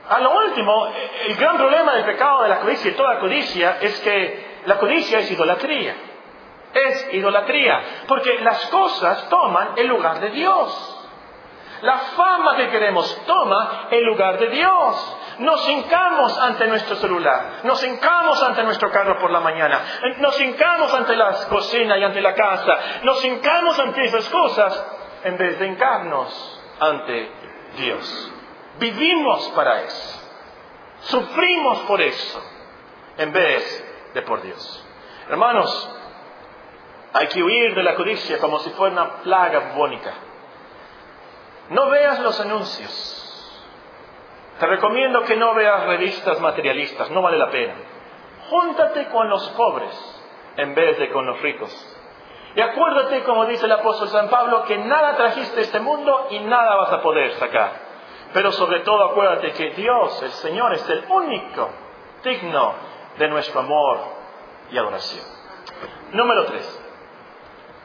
A 0.08 0.20
lo 0.20 0.36
último, 0.36 0.88
el 1.26 1.36
gran 1.36 1.56
problema 1.58 1.94
del 1.96 2.04
pecado 2.04 2.44
de 2.44 2.48
la 2.48 2.60
codicia 2.60 2.90
y 2.92 2.94
toda 2.94 3.18
codicia 3.18 3.78
es 3.80 4.00
que 4.00 4.60
la 4.64 4.78
codicia 4.78 5.18
es 5.18 5.30
idolatría. 5.30 5.96
Es 6.72 7.14
idolatría, 7.14 7.82
porque 8.06 8.38
las 8.40 8.66
cosas 8.66 9.28
toman 9.28 9.70
el 9.76 9.86
lugar 9.86 10.20
de 10.20 10.30
Dios. 10.30 10.95
La 11.86 11.98
fama 11.98 12.56
que 12.56 12.68
queremos 12.68 13.22
toma 13.26 13.86
el 13.92 14.02
lugar 14.04 14.40
de 14.40 14.48
Dios. 14.48 15.16
Nos 15.38 15.68
hincamos 15.68 16.36
ante 16.36 16.66
nuestro 16.66 16.96
celular, 16.96 17.60
nos 17.62 17.84
hincamos 17.84 18.42
ante 18.42 18.64
nuestro 18.64 18.90
carro 18.90 19.18
por 19.20 19.30
la 19.30 19.38
mañana, 19.38 19.80
nos 20.18 20.40
hincamos 20.40 20.92
ante 20.94 21.14
la 21.14 21.46
cocina 21.48 21.96
y 21.96 22.02
ante 22.02 22.20
la 22.20 22.34
casa, 22.34 22.76
nos 23.04 23.24
hincamos 23.24 23.78
ante 23.78 24.02
esas 24.02 24.28
cosas 24.30 24.86
en 25.24 25.36
vez 25.36 25.58
de 25.60 25.66
hincarnos 25.66 26.60
ante 26.80 27.30
Dios. 27.76 28.32
Vivimos 28.80 29.48
para 29.54 29.82
eso, 29.82 30.20
sufrimos 31.02 31.80
por 31.80 32.00
eso, 32.00 32.42
en 33.18 33.30
vez 33.30 34.10
de 34.14 34.22
por 34.22 34.42
Dios. 34.42 34.86
Hermanos, 35.28 35.90
hay 37.12 37.28
que 37.28 37.42
huir 37.42 37.74
de 37.74 37.82
la 37.82 37.94
codicia 37.94 38.38
como 38.38 38.58
si 38.58 38.70
fuera 38.70 38.92
una 38.92 39.22
plaga 39.22 39.74
bónica. 39.76 40.25
No 41.70 41.88
veas 41.90 42.20
los 42.20 42.38
anuncios. 42.40 43.12
Te 44.58 44.66
recomiendo 44.66 45.22
que 45.24 45.36
no 45.36 45.54
veas 45.54 45.84
revistas 45.86 46.40
materialistas, 46.40 47.10
no 47.10 47.22
vale 47.22 47.36
la 47.36 47.50
pena. 47.50 47.74
Júntate 48.48 49.06
con 49.08 49.28
los 49.28 49.48
pobres 49.50 50.22
en 50.56 50.74
vez 50.74 50.98
de 50.98 51.10
con 51.10 51.26
los 51.26 51.40
ricos. 51.42 51.96
Y 52.54 52.60
acuérdate, 52.60 53.22
como 53.24 53.44
dice 53.44 53.66
el 53.66 53.72
apóstol 53.72 54.08
San 54.08 54.30
Pablo, 54.30 54.64
que 54.64 54.78
nada 54.78 55.16
trajiste 55.16 55.60
a 55.60 55.62
este 55.62 55.80
mundo 55.80 56.28
y 56.30 56.38
nada 56.38 56.76
vas 56.76 56.92
a 56.92 57.02
poder 57.02 57.32
sacar. 57.32 57.72
Pero 58.32 58.50
sobre 58.52 58.80
todo 58.80 59.10
acuérdate 59.10 59.52
que 59.52 59.70
Dios, 59.70 60.22
el 60.22 60.30
Señor, 60.30 60.72
es 60.72 60.88
el 60.88 61.04
único 61.10 61.68
digno 62.24 62.74
de 63.18 63.28
nuestro 63.28 63.60
amor 63.60 63.98
y 64.70 64.78
adoración. 64.78 65.24
Número 66.12 66.46
tres. 66.46 66.82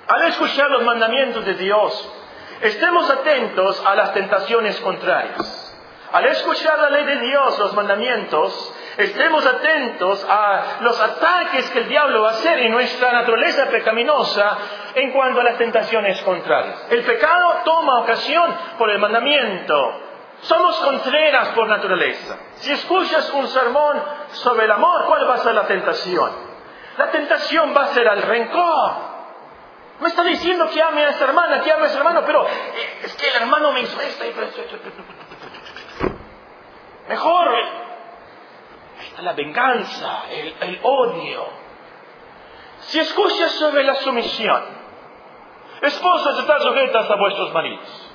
Al 0.08 0.24
escuchar 0.24 0.70
los 0.72 0.84
mandamientos 0.84 1.44
de 1.46 1.54
Dios, 1.56 2.21
Estemos 2.62 3.10
atentos 3.10 3.84
a 3.86 3.96
las 3.96 4.14
tentaciones 4.14 4.80
contrarias. 4.82 5.68
Al 6.12 6.26
escuchar 6.26 6.78
la 6.78 6.90
ley 6.90 7.06
de 7.06 7.20
Dios, 7.22 7.58
los 7.58 7.74
mandamientos, 7.74 8.76
estemos 8.98 9.46
atentos 9.46 10.24
a 10.30 10.78
los 10.82 11.00
ataques 11.02 11.70
que 11.72 11.80
el 11.80 11.88
diablo 11.88 12.22
va 12.22 12.30
a 12.30 12.34
hacer 12.34 12.60
en 12.60 12.72
nuestra 12.72 13.14
naturaleza 13.14 13.68
pecaminosa 13.68 14.58
en 14.94 15.12
cuanto 15.12 15.40
a 15.40 15.46
las 15.46 15.58
tentaciones 15.58 16.22
contrarias. 16.22 16.86
El 16.90 17.02
pecado 17.04 17.62
toma 17.64 18.02
ocasión 18.02 18.56
por 18.78 18.92
el 18.92 19.00
mandamiento. 19.00 20.00
Somos 20.42 20.76
contreras 20.82 21.50
por 21.50 21.68
naturaleza. 21.68 22.36
Si 22.56 22.72
escuchas 22.74 23.32
un 23.32 23.48
sermón 23.48 24.04
sobre 24.34 24.66
el 24.66 24.72
amor, 24.72 25.06
¿cuál 25.06 25.28
va 25.28 25.36
a 25.36 25.40
ser 25.40 25.56
la 25.56 25.66
tentación? 25.66 26.30
La 26.98 27.10
tentación 27.10 27.74
va 27.76 27.84
a 27.84 27.94
ser 27.94 28.08
al 28.08 28.22
rencor. 28.22 29.11
Me 30.02 30.08
está 30.08 30.24
diciendo 30.24 30.68
que 30.72 30.82
ame 30.82 31.06
a 31.06 31.10
esa 31.10 31.26
hermana, 31.26 31.62
que 31.62 31.72
ame 31.72 31.84
a 31.84 31.86
ese 31.86 31.98
hermano, 31.98 32.24
pero 32.26 32.44
eh, 32.48 33.02
es 33.04 33.14
que 33.14 33.28
el 33.28 33.36
hermano 33.36 33.72
me 33.72 33.82
hizo 33.82 34.02
esto. 34.02 34.24
Mejor 37.08 37.56
está 39.00 39.22
la 39.22 39.34
venganza, 39.34 40.24
el, 40.32 40.56
el 40.60 40.80
odio. 40.82 41.46
Si 42.80 43.00
escuchas 43.00 43.52
sobre 43.52 43.84
la 43.84 43.94
sumisión, 43.96 44.64
esposas 45.82 46.40
están 46.40 46.62
sujetas 46.62 47.08
a 47.08 47.16
vuestros 47.16 47.54
maridos. 47.54 48.08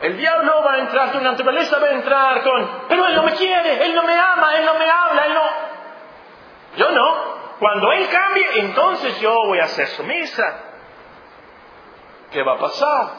El 0.00 0.16
diablo 0.16 0.64
va 0.64 0.72
a 0.72 0.78
entrar, 0.78 1.12
tu 1.12 1.20
naturaleza 1.20 1.78
va 1.78 1.86
a 1.86 1.92
entrar 1.92 2.42
con, 2.42 2.68
pero 2.88 3.06
él 3.06 3.14
no 3.14 3.22
me 3.22 3.32
quiere, 3.34 3.84
él 3.84 3.94
no 3.94 4.02
me 4.02 4.18
ama, 4.18 4.56
él 4.56 4.64
no 4.64 4.74
me 4.74 4.90
habla, 4.90 5.26
él 5.26 5.34
no. 5.34 5.44
Yo 6.78 6.90
no. 6.90 7.39
Cuando 7.60 7.92
él 7.92 8.08
cambie, 8.08 8.46
entonces 8.60 9.20
yo 9.20 9.32
voy 9.46 9.60
a 9.60 9.68
ser 9.68 9.86
sumisa. 9.88 10.58
¿Qué 12.32 12.42
va 12.42 12.54
a 12.54 12.58
pasar? 12.58 13.10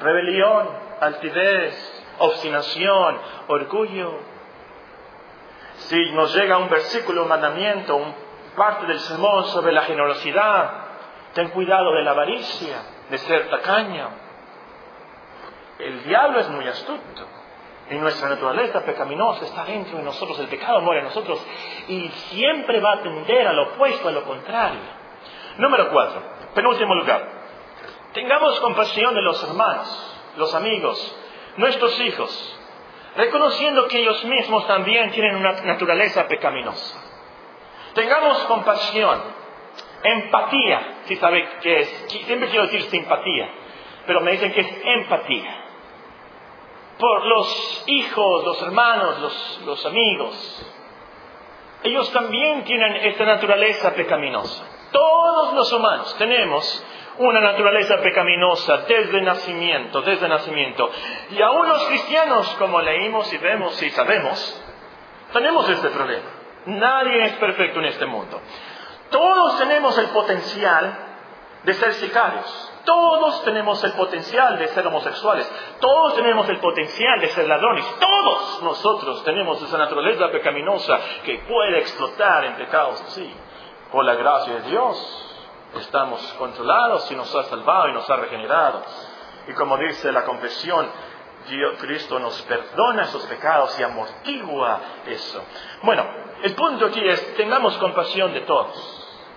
Rebelión, 0.00 0.68
altivez, 1.00 2.04
obstinación, 2.18 3.18
orgullo. 3.48 4.18
Si 5.76 6.12
nos 6.12 6.34
llega 6.34 6.58
un 6.58 6.68
versículo, 6.68 7.22
un 7.22 7.28
mandamiento, 7.28 7.96
un 7.96 8.14
parte 8.54 8.86
del 8.86 8.98
sermón 9.00 9.44
sobre 9.46 9.72
la 9.72 9.82
generosidad, 9.82 10.70
ten 11.32 11.48
cuidado 11.50 11.94
de 11.94 12.02
la 12.02 12.10
avaricia, 12.10 12.76
de 13.08 13.18
ser 13.18 13.48
tacaño 13.48 14.26
el 15.78 16.04
diablo 16.04 16.40
es 16.40 16.48
muy 16.48 16.66
astuto. 16.66 17.28
En 17.88 18.00
nuestra 18.00 18.28
naturaleza 18.28 18.84
pecaminosa 18.84 19.44
está 19.44 19.64
dentro 19.64 19.98
de 19.98 20.02
nosotros, 20.02 20.40
el 20.40 20.48
pecado 20.48 20.80
muere 20.80 21.00
en 21.00 21.06
nosotros 21.06 21.40
y 21.86 22.08
siempre 22.08 22.80
va 22.80 22.94
a 22.94 23.02
tender 23.02 23.46
a 23.46 23.52
lo 23.52 23.74
opuesto, 23.74 24.08
a 24.08 24.12
lo 24.12 24.24
contrario. 24.24 24.80
Número 25.58 25.90
cuatro, 25.90 26.20
penúltimo 26.52 26.96
lugar. 26.96 27.28
Tengamos 28.12 28.58
compasión 28.58 29.14
de 29.14 29.22
los 29.22 29.40
hermanos, 29.44 30.18
los 30.36 30.52
amigos, 30.56 31.16
nuestros 31.58 32.00
hijos, 32.00 32.58
reconociendo 33.14 33.86
que 33.86 34.00
ellos 34.00 34.24
mismos 34.24 34.66
también 34.66 35.12
tienen 35.12 35.36
una 35.36 35.52
naturaleza 35.52 36.26
pecaminosa. 36.26 37.00
Tengamos 37.94 38.38
compasión, 38.46 39.22
empatía, 40.02 41.02
si 41.04 41.14
sabe 41.16 41.48
qué 41.62 41.78
es, 41.78 41.88
siempre 42.08 42.48
quiero 42.48 42.64
decir 42.64 42.82
simpatía, 42.82 43.48
pero 44.08 44.22
me 44.22 44.32
dicen 44.32 44.52
que 44.52 44.60
es 44.60 44.80
empatía 44.82 45.65
por 46.98 47.26
los 47.26 47.84
hijos, 47.86 48.44
los 48.44 48.62
hermanos, 48.62 49.60
los, 49.64 49.86
amigos. 49.86 50.66
Ellos 51.82 52.10
también 52.12 52.64
tienen 52.64 52.96
esta 52.96 53.24
naturaleza 53.24 53.94
pecaminosa. 53.94 54.64
Todos 54.90 55.54
los 55.54 55.72
humanos 55.72 56.14
tenemos 56.16 56.84
una 57.18 57.40
naturaleza 57.40 57.98
pecaminosa 57.98 58.78
desde 58.88 59.20
nacimiento, 59.22 60.02
desde 60.02 60.28
nacimiento. 60.28 60.90
Y 61.30 61.42
aún 61.42 61.68
los 61.68 61.84
cristianos, 61.86 62.48
como 62.58 62.80
leímos 62.80 63.32
y 63.32 63.38
vemos 63.38 63.80
y 63.82 63.90
sabemos, 63.90 64.62
tenemos 65.32 65.68
este 65.68 65.88
problema. 65.90 66.30
Nadie 66.66 67.24
es 67.24 67.32
perfecto 67.34 67.78
en 67.80 67.86
este 67.86 68.06
mundo. 68.06 68.40
Todos 69.10 69.58
tenemos 69.58 69.96
el 69.98 70.06
potencial 70.06 70.98
de 71.62 71.74
ser 71.74 71.92
sicarios. 71.94 72.72
Todos 72.86 73.42
tenemos 73.42 73.82
el 73.82 73.92
potencial 73.94 74.58
de 74.58 74.68
ser 74.68 74.86
homosexuales. 74.86 75.50
Todos 75.80 76.14
tenemos 76.14 76.48
el 76.48 76.60
potencial 76.60 77.20
de 77.20 77.28
ser 77.30 77.48
ladrones. 77.48 77.84
Todos 77.98 78.62
nosotros 78.62 79.24
tenemos 79.24 79.60
esa 79.60 79.76
naturaleza 79.76 80.30
pecaminosa 80.30 80.98
que 81.24 81.40
puede 81.40 81.80
explotar 81.80 82.44
en 82.44 82.54
pecados 82.54 83.02
así. 83.02 83.28
Por 83.90 84.04
la 84.04 84.14
gracia 84.14 84.54
de 84.54 84.70
Dios 84.70 85.22
estamos 85.80 86.22
controlados 86.38 87.10
y 87.10 87.16
nos 87.16 87.34
ha 87.34 87.42
salvado 87.44 87.88
y 87.88 87.92
nos 87.92 88.08
ha 88.08 88.16
regenerado. 88.16 88.82
Y 89.48 89.52
como 89.54 89.76
dice 89.78 90.12
la 90.12 90.24
confesión, 90.24 90.88
Cristo 91.80 92.20
nos 92.20 92.40
perdona 92.42 93.02
esos 93.02 93.26
pecados 93.26 93.78
y 93.80 93.82
amortigua 93.82 94.80
eso. 95.06 95.42
Bueno, 95.82 96.04
el 96.42 96.54
punto 96.54 96.86
aquí 96.86 97.06
es, 97.06 97.34
tengamos 97.34 97.76
compasión 97.78 98.32
de 98.32 98.42
todos 98.42 98.95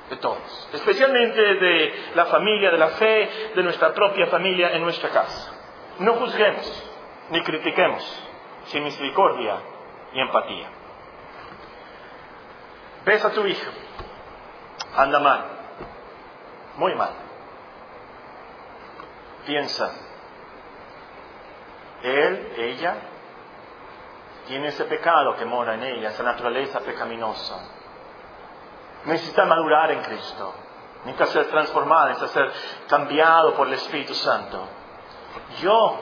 de 0.10 0.18
todos, 0.18 0.70
especialmente 0.74 1.42
de 1.42 2.12
la 2.16 2.26
familia, 2.26 2.72
de 2.72 2.78
la 2.78 2.90
fe, 2.90 3.52
de 3.56 3.64
nuestra 3.64 3.94
propia 3.94 4.28
familia 4.28 4.72
en 4.74 4.82
nuestra 4.82 5.10
casa. 5.10 5.54
No 6.00 6.16
juzguemos 6.16 6.92
ni 7.30 7.42
critiquemos 7.44 8.24
sin 8.66 8.84
misericordia 8.84 9.58
y 10.14 10.20
empatía. 10.20 10.70
Ves 13.06 13.24
a 13.24 13.32
tu 13.32 13.46
hijo, 13.46 13.72
anda 14.96 15.20
mal, 15.20 15.46
muy 16.78 16.96
mal. 16.96 17.14
Piensa, 19.46 19.94
él, 22.04 22.54
ella, 22.58 22.96
tiene 24.48 24.68
ese 24.68 24.86
pecado 24.86 25.36
que 25.36 25.46
mora 25.46 25.76
en 25.76 25.84
ella, 25.84 26.10
esa 26.10 26.24
naturaleza 26.24 26.80
pecaminosa 26.82 27.79
necesita 29.10 29.46
madurar 29.46 29.92
en 29.92 30.02
Cristo, 30.04 30.54
necesita 31.06 31.26
ser 31.26 31.46
transformado, 31.50 32.10
necesita 32.10 32.34
ser 32.34 32.52
cambiado 32.88 33.54
por 33.56 33.68
el 33.68 33.74
Espíritu 33.74 34.14
Santo. 34.14 34.68
Yo 35.62 36.00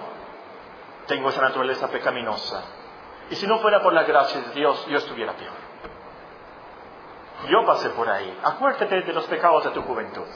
tengo 1.07 1.29
esa 1.29 1.41
naturaleza 1.41 1.87
pecaminosa. 1.87 2.63
Y 3.29 3.35
si 3.35 3.47
no 3.47 3.59
fuera 3.59 3.81
por 3.81 3.93
la 3.93 4.03
gracia 4.03 4.41
de 4.41 4.51
Dios, 4.51 4.85
yo 4.87 4.97
estuviera 4.97 5.33
peor. 5.33 5.67
Yo 7.49 7.65
pasé 7.65 7.89
por 7.89 8.09
ahí. 8.09 8.37
Acuérdate 8.43 9.01
de 9.01 9.13
los 9.13 9.25
pecados 9.25 9.63
de 9.65 9.71
tu 9.71 9.81
juventud. 9.83 10.27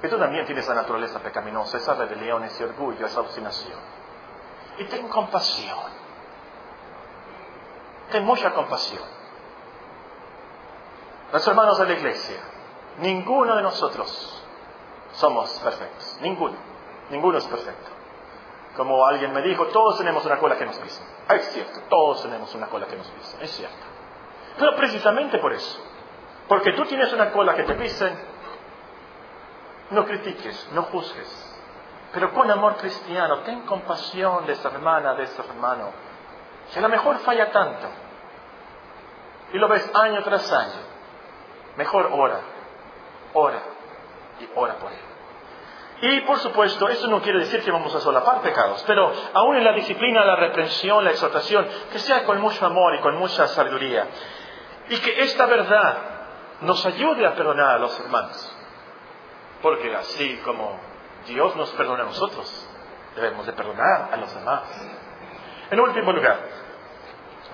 Que 0.00 0.08
tú 0.08 0.18
también 0.18 0.46
tienes 0.46 0.64
esa 0.64 0.74
naturaleza 0.74 1.18
pecaminosa, 1.20 1.76
esa 1.76 1.94
rebelión, 1.94 2.44
ese 2.44 2.64
orgullo, 2.64 3.06
esa 3.06 3.20
obstinación. 3.20 3.78
Y 4.78 4.84
ten 4.84 5.08
compasión. 5.08 5.78
Ten 8.10 8.24
mucha 8.24 8.52
compasión. 8.52 9.17
Los 11.32 11.46
hermanos 11.46 11.78
de 11.78 11.86
la 11.86 11.92
iglesia, 11.92 12.40
ninguno 12.98 13.54
de 13.56 13.62
nosotros 13.62 14.42
somos 15.12 15.50
perfectos. 15.60 16.18
Ninguno. 16.20 16.56
Ninguno 17.10 17.38
es 17.38 17.46
perfecto. 17.46 17.90
Como 18.76 19.04
alguien 19.04 19.32
me 19.32 19.42
dijo, 19.42 19.66
todos 19.66 19.98
tenemos 19.98 20.24
una 20.24 20.38
cola 20.38 20.56
que 20.56 20.64
nos 20.64 20.78
pisa. 20.78 21.02
Ah, 21.26 21.34
es 21.34 21.46
cierto, 21.52 21.80
todos 21.88 22.22
tenemos 22.22 22.54
una 22.54 22.68
cola 22.68 22.86
que 22.86 22.96
nos 22.96 23.08
pisa. 23.08 23.38
Es 23.40 23.50
cierto. 23.50 23.76
Pero 24.58 24.76
precisamente 24.76 25.38
por 25.38 25.52
eso, 25.52 25.78
porque 26.48 26.72
tú 26.72 26.84
tienes 26.84 27.12
una 27.12 27.30
cola 27.30 27.54
que 27.54 27.64
te 27.64 27.74
pisen, 27.74 28.18
no 29.90 30.04
critiques, 30.04 30.68
no 30.72 30.82
juzgues. 30.84 31.44
Pero 32.12 32.32
con 32.32 32.50
amor 32.50 32.76
cristiano, 32.76 33.40
ten 33.40 33.62
compasión 33.66 34.46
de 34.46 34.52
esa 34.52 34.68
hermana, 34.68 35.14
de 35.14 35.24
ese 35.24 35.42
hermano, 35.42 35.90
que 36.72 36.78
a 36.78 36.82
lo 36.82 36.88
mejor 36.88 37.18
falla 37.18 37.50
tanto. 37.50 37.86
Y 39.52 39.58
lo 39.58 39.68
ves 39.68 39.90
año 39.94 40.22
tras 40.22 40.50
año. 40.52 40.97
Mejor 41.78 42.10
ora, 42.12 42.40
ora 43.34 43.62
y 44.40 44.48
ora 44.56 44.74
por 44.78 44.90
él. 44.90 44.98
Y 46.00 46.20
por 46.22 46.40
supuesto, 46.40 46.88
eso 46.88 47.06
no 47.06 47.22
quiere 47.22 47.38
decir 47.38 47.62
que 47.62 47.70
vamos 47.70 47.94
a 47.94 48.00
solapar 48.00 48.40
pecados, 48.40 48.82
pero 48.84 49.12
aún 49.32 49.56
en 49.56 49.62
la 49.62 49.72
disciplina, 49.74 50.24
la 50.24 50.34
reprensión, 50.34 51.04
la 51.04 51.10
exhortación, 51.10 51.68
que 51.92 52.00
sea 52.00 52.24
con 52.24 52.40
mucho 52.40 52.66
amor 52.66 52.96
y 52.96 52.98
con 52.98 53.16
mucha 53.16 53.46
sabiduría. 53.46 54.08
Y 54.88 54.96
que 54.98 55.22
esta 55.22 55.46
verdad 55.46 55.98
nos 56.62 56.84
ayude 56.84 57.24
a 57.24 57.36
perdonar 57.36 57.76
a 57.76 57.78
los 57.78 57.98
hermanos. 58.00 58.56
Porque 59.62 59.94
así 59.94 60.40
como 60.44 60.80
Dios 61.28 61.54
nos 61.54 61.70
perdona 61.70 62.02
a 62.02 62.06
nosotros, 62.06 62.70
debemos 63.14 63.46
de 63.46 63.52
perdonar 63.52 64.08
a 64.12 64.16
los 64.16 64.34
demás. 64.34 64.62
En 65.70 65.78
último 65.78 66.10
lugar, 66.12 66.40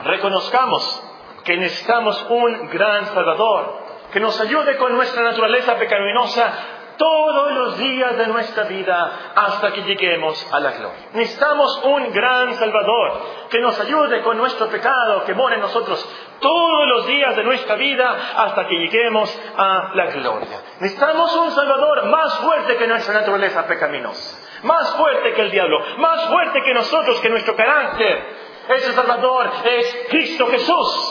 reconozcamos 0.03 1.03
que 1.45 1.59
necesitamos 1.59 2.27
un 2.31 2.71
gran 2.71 3.05
Salvador 3.07 3.84
que 4.15 4.21
nos 4.21 4.41
ayude 4.41 4.77
con 4.77 4.95
nuestra 4.95 5.25
naturaleza 5.25 5.75
pecaminosa 5.75 6.53
todos 6.97 7.51
los 7.51 7.79
días 7.79 8.17
de 8.17 8.29
nuestra 8.29 8.63
vida 8.63 9.33
hasta 9.35 9.73
que 9.73 9.83
lleguemos 9.83 10.47
a 10.53 10.61
la 10.61 10.71
gloria. 10.71 11.09
Necesitamos 11.15 11.83
un 11.83 12.13
gran 12.13 12.55
Salvador 12.55 13.23
que 13.51 13.59
nos 13.59 13.79
ayude 13.81 14.23
con 14.23 14.37
nuestro 14.37 14.69
pecado 14.69 15.25
que 15.25 15.35
mora 15.35 15.57
en 15.57 15.63
nosotros 15.63 16.09
todos 16.39 16.89
los 16.91 17.07
días 17.09 17.35
de 17.35 17.43
nuestra 17.43 17.75
vida 17.75 18.35
hasta 18.37 18.69
que 18.69 18.77
lleguemos 18.77 19.37
a 19.57 19.91
la 19.95 20.07
gloria. 20.07 20.61
Necesitamos 20.79 21.35
un 21.35 21.51
Salvador 21.51 22.05
más 22.07 22.39
fuerte 22.39 22.77
que 22.77 22.87
nuestra 22.87 23.15
naturaleza 23.15 23.67
pecaminosa, 23.67 24.39
más 24.63 24.95
fuerte 24.95 25.33
que 25.33 25.43
el 25.43 25.51
diablo, 25.51 25.81
más 25.99 26.29
fuerte 26.29 26.63
que 26.63 26.73
nosotros, 26.73 27.21
que 27.21 27.31
nuestro 27.31 27.57
carácter. 27.57 28.45
Ese 28.69 28.93
Salvador 28.93 29.51
es 29.65 30.07
Cristo 30.09 30.47
Jesús, 30.47 31.04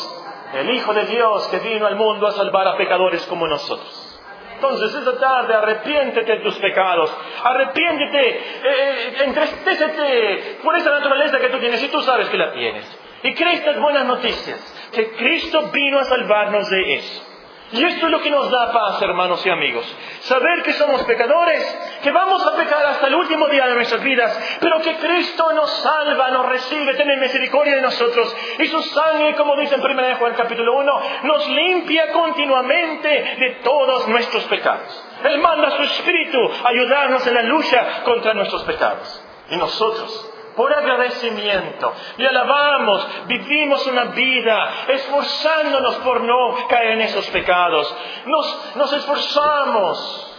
el 0.53 0.69
Hijo 0.71 0.93
de 0.93 1.05
Dios 1.05 1.47
que 1.47 1.59
vino 1.59 1.87
al 1.87 1.95
mundo 1.95 2.27
a 2.27 2.31
salvar 2.31 2.67
a 2.67 2.77
pecadores 2.77 3.25
como 3.25 3.47
nosotros. 3.47 4.09
Entonces, 4.55 4.95
esta 4.95 5.17
tarde, 5.17 5.53
arrepiéntete 5.53 6.37
de 6.37 6.39
tus 6.39 6.57
pecados, 6.57 7.13
arrepiéntete, 7.43 8.29
eh, 8.63 9.13
entristecete 9.25 10.59
por 10.63 10.75
esa 10.77 10.89
naturaleza 10.89 11.39
que 11.39 11.49
tú 11.49 11.59
tienes 11.59 11.83
y 11.83 11.89
tú 11.89 12.01
sabes 12.01 12.29
que 12.29 12.37
la 12.37 12.53
tienes. 12.53 12.99
Y 13.23 13.33
cree 13.33 13.55
estas 13.55 13.79
buenas 13.79 14.05
noticias, 14.05 14.89
que 14.93 15.11
Cristo 15.15 15.69
vino 15.73 15.99
a 15.99 16.05
salvarnos 16.05 16.69
de 16.69 16.93
eso. 16.93 17.32
Y 17.71 17.83
esto 17.83 18.05
es 18.05 18.11
lo 18.11 18.21
que 18.21 18.29
nos 18.29 18.51
da 18.51 18.71
paz, 18.71 19.01
hermanos 19.01 19.43
y 19.45 19.49
amigos. 19.49 19.85
Saber 20.21 20.61
que 20.61 20.73
somos 20.73 21.03
pecadores, 21.03 21.63
que 22.03 22.11
vamos 22.11 22.45
a 22.45 22.55
pecar 22.55 22.85
hasta 22.85 23.07
el 23.07 23.15
último 23.15 23.47
día 23.47 23.65
de 23.65 23.73
nuestras 23.73 24.03
vidas, 24.03 24.57
pero 24.59 24.79
que 24.81 24.95
Cristo 24.97 25.51
nos 25.53 25.71
salva, 25.71 26.29
nos 26.29 26.45
recibe, 26.45 26.93
tiene 26.93 27.17
misericordia 27.17 27.77
de 27.77 27.81
nosotros. 27.81 28.35
Y 28.59 28.67
su 28.67 28.81
sangre, 28.83 29.35
como 29.35 29.55
dice 29.55 29.75
en 29.75 29.81
1 29.81 30.15
Juan 30.17 30.33
capítulo 30.35 30.77
1, 30.77 31.01
nos 31.23 31.47
limpia 31.47 32.11
continuamente 32.11 33.09
de 33.39 33.59
todos 33.63 34.07
nuestros 34.07 34.43
pecados. 34.45 35.05
Él 35.23 35.39
manda 35.39 35.71
su 35.71 35.83
Espíritu 35.83 36.37
a 36.63 36.69
ayudarnos 36.69 37.25
en 37.25 37.33
la 37.33 37.43
lucha 37.43 38.03
contra 38.03 38.35
nuestros 38.35 38.63
pecados. 38.63 39.23
Y 39.49 39.57
nosotros 39.57 40.32
por 40.55 40.73
agradecimiento. 40.73 41.93
Le 42.17 42.27
alabamos, 42.27 43.07
vivimos 43.27 43.85
una 43.87 44.05
vida 44.05 44.85
esforzándonos 44.87 45.95
por 45.97 46.21
no 46.21 46.67
caer 46.67 46.91
en 46.91 47.01
esos 47.01 47.27
pecados. 47.29 47.95
Nos, 48.25 48.75
nos 48.75 48.93
esforzamos, 48.93 50.37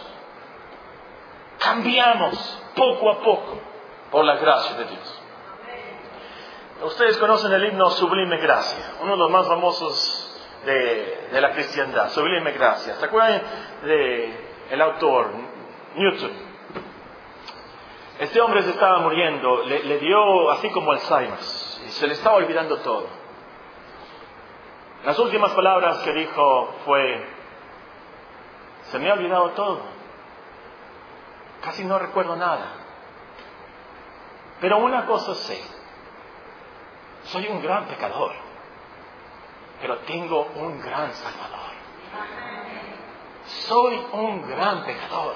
cambiamos 1.59 2.63
poco 2.75 3.11
a 3.11 3.19
poco 3.19 3.59
por 4.11 4.25
la 4.25 4.35
gracia 4.35 4.75
de 4.77 4.85
Dios. 4.85 5.21
Ustedes 6.83 7.17
conocen 7.17 7.53
el 7.53 7.65
himno 7.65 7.89
Sublime 7.91 8.37
Gracia, 8.37 8.95
uno 9.01 9.13
de 9.13 9.17
los 9.17 9.31
más 9.31 9.47
famosos 9.47 10.41
de, 10.65 11.29
de 11.31 11.41
la 11.41 11.51
cristiandad, 11.51 12.09
Sublime 12.09 12.51
Gracia. 12.51 12.95
¿Se 12.95 13.05
acuerdan 13.05 13.41
del 13.81 14.81
autor 14.81 15.29
Newton? 15.95 16.54
Este 18.19 18.39
hombre 18.39 18.63
se 18.63 18.69
estaba 18.69 18.99
muriendo, 18.99 19.63
le, 19.63 19.99
dio 19.99 20.49
así 20.51 20.69
como 20.69 20.93
Alzheimer, 20.93 21.37
y 21.37 21.89
se 21.89 22.07
le 22.07 22.13
estaba 22.13 22.37
olvidando 22.37 22.77
todo. 22.77 23.07
Las 25.03 25.19
últimas 25.19 25.51
palabras 25.51 25.97
que 25.97 26.13
dijo 26.13 26.73
fue, 26.85 27.25
se 28.83 28.99
me 28.99 29.09
ha 29.09 29.13
olvidado 29.15 29.49
todo, 29.51 29.81
casi 31.61 31.83
no 31.83 31.99
recuerdo 31.99 32.37
nada, 32.37 32.71
pero 34.61 34.77
una 34.77 35.05
cosa 35.05 35.35
sé, 35.35 35.61
soy 37.23 37.47
un 37.47 37.61
gran 37.61 37.85
pecador, 37.85 38.31
pero 39.81 39.97
tengo 39.99 40.47
un 40.55 40.79
gran 40.79 41.11
Salvador. 41.11 41.75
Soy 43.45 44.07
un 44.13 44.47
gran 44.47 44.85
pecador, 44.85 45.35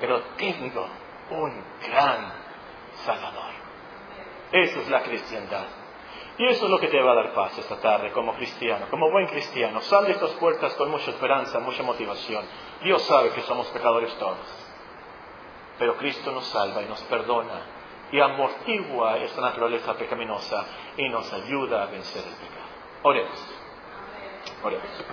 pero 0.00 0.22
tengo 0.38 0.88
un 1.34 1.64
gran 1.86 2.32
Salvador. 3.04 3.52
Eso 4.52 4.80
es 4.80 4.88
la 4.88 5.02
cristiandad. 5.02 5.66
Y 6.36 6.46
eso 6.46 6.64
es 6.64 6.70
lo 6.70 6.80
que 6.80 6.88
te 6.88 7.00
va 7.00 7.12
a 7.12 7.14
dar 7.14 7.32
paz 7.32 7.56
esta 7.58 7.76
tarde 7.76 8.10
como 8.10 8.34
cristiano, 8.34 8.86
como 8.90 9.10
buen 9.10 9.26
cristiano. 9.26 9.80
Sal 9.82 10.06
de 10.06 10.12
estas 10.12 10.32
puertas 10.32 10.74
con 10.74 10.90
mucha 10.90 11.10
esperanza, 11.10 11.60
mucha 11.60 11.82
motivación. 11.82 12.44
Dios 12.82 13.02
sabe 13.02 13.30
que 13.30 13.42
somos 13.42 13.68
pecadores 13.68 14.12
todos. 14.18 14.68
Pero 15.78 15.96
Cristo 15.96 16.32
nos 16.32 16.46
salva 16.46 16.82
y 16.82 16.86
nos 16.86 17.00
perdona 17.02 17.74
y 18.10 18.20
amortigua 18.20 19.18
esta 19.18 19.40
naturaleza 19.40 19.94
pecaminosa 19.94 20.64
y 20.96 21.08
nos 21.08 21.32
ayuda 21.32 21.82
a 21.82 21.86
vencer 21.86 22.22
el 22.24 22.34
pecado. 22.34 22.68
Oremos. 23.02 23.54
Oremos. 24.62 25.04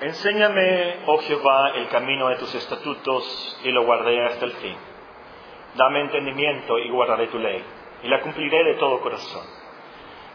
Enséñame, 0.00 1.00
oh 1.06 1.18
Jehová, 1.18 1.72
el 1.74 1.88
camino 1.88 2.28
de 2.28 2.36
tus 2.36 2.54
estatutos 2.54 3.60
y 3.64 3.72
lo 3.72 3.84
guardaré 3.84 4.24
hasta 4.26 4.44
el 4.44 4.52
fin. 4.52 4.76
Dame 5.74 6.02
entendimiento 6.02 6.78
y 6.78 6.88
guardaré 6.88 7.26
tu 7.26 7.38
ley, 7.38 7.64
y 8.04 8.08
la 8.08 8.20
cumpliré 8.20 8.62
de 8.62 8.74
todo 8.74 9.00
corazón. 9.00 9.44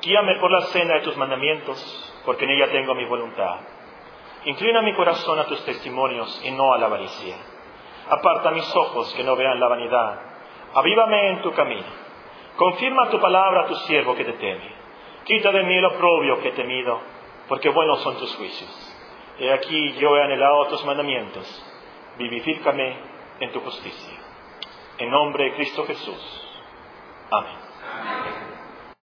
Guíame 0.01 0.35
por 0.39 0.51
la 0.51 0.63
senda 0.63 0.95
de 0.95 1.01
tus 1.01 1.15
mandamientos, 1.15 2.13
porque 2.25 2.43
en 2.43 2.51
ella 2.51 2.71
tengo 2.71 2.93
mi 2.93 3.05
voluntad. 3.05 3.61
Inclina 4.43 4.81
mi 4.81 4.93
corazón 4.95 5.39
a 5.39 5.45
tus 5.45 5.63
testimonios 5.63 6.41
y 6.43 6.51
no 6.51 6.73
a 6.73 6.77
la 6.77 6.87
avaricia. 6.87 7.37
Aparta 8.09 8.51
mis 8.51 8.75
ojos 8.75 9.13
que 9.15 9.23
no 9.23 9.37
vean 9.37 9.61
la 9.61 9.69
vanidad. 9.69 10.19
Avívame 10.75 11.29
en 11.29 11.41
tu 11.41 11.53
camino. 11.53 11.87
Confirma 12.57 13.09
tu 13.09 13.17
palabra 13.21 13.61
a 13.61 13.67
tu 13.67 13.75
siervo 13.75 14.13
que 14.13 14.25
te 14.25 14.33
teme. 14.33 14.75
Quita 15.23 15.53
de 15.53 15.63
mí 15.63 15.77
el 15.77 15.85
oprobio 15.85 16.41
que 16.41 16.49
he 16.49 16.51
temido, 16.51 16.99
porque 17.47 17.69
buenos 17.69 18.01
son 18.01 18.17
tus 18.17 18.35
juicios. 18.35 18.92
He 19.43 19.51
aquí 19.51 19.93
yo 19.99 20.15
he 20.15 20.23
anhelado 20.23 20.67
tus 20.67 20.85
mandamientos, 20.85 21.45
vivifícame 22.17 22.95
en 23.41 23.51
tu 23.51 23.59
justicia. 23.59 24.17
En 24.97 25.09
nombre 25.09 25.43
de 25.43 25.55
Cristo 25.55 25.85
Jesús. 25.85 26.47
Amén. 27.29 27.62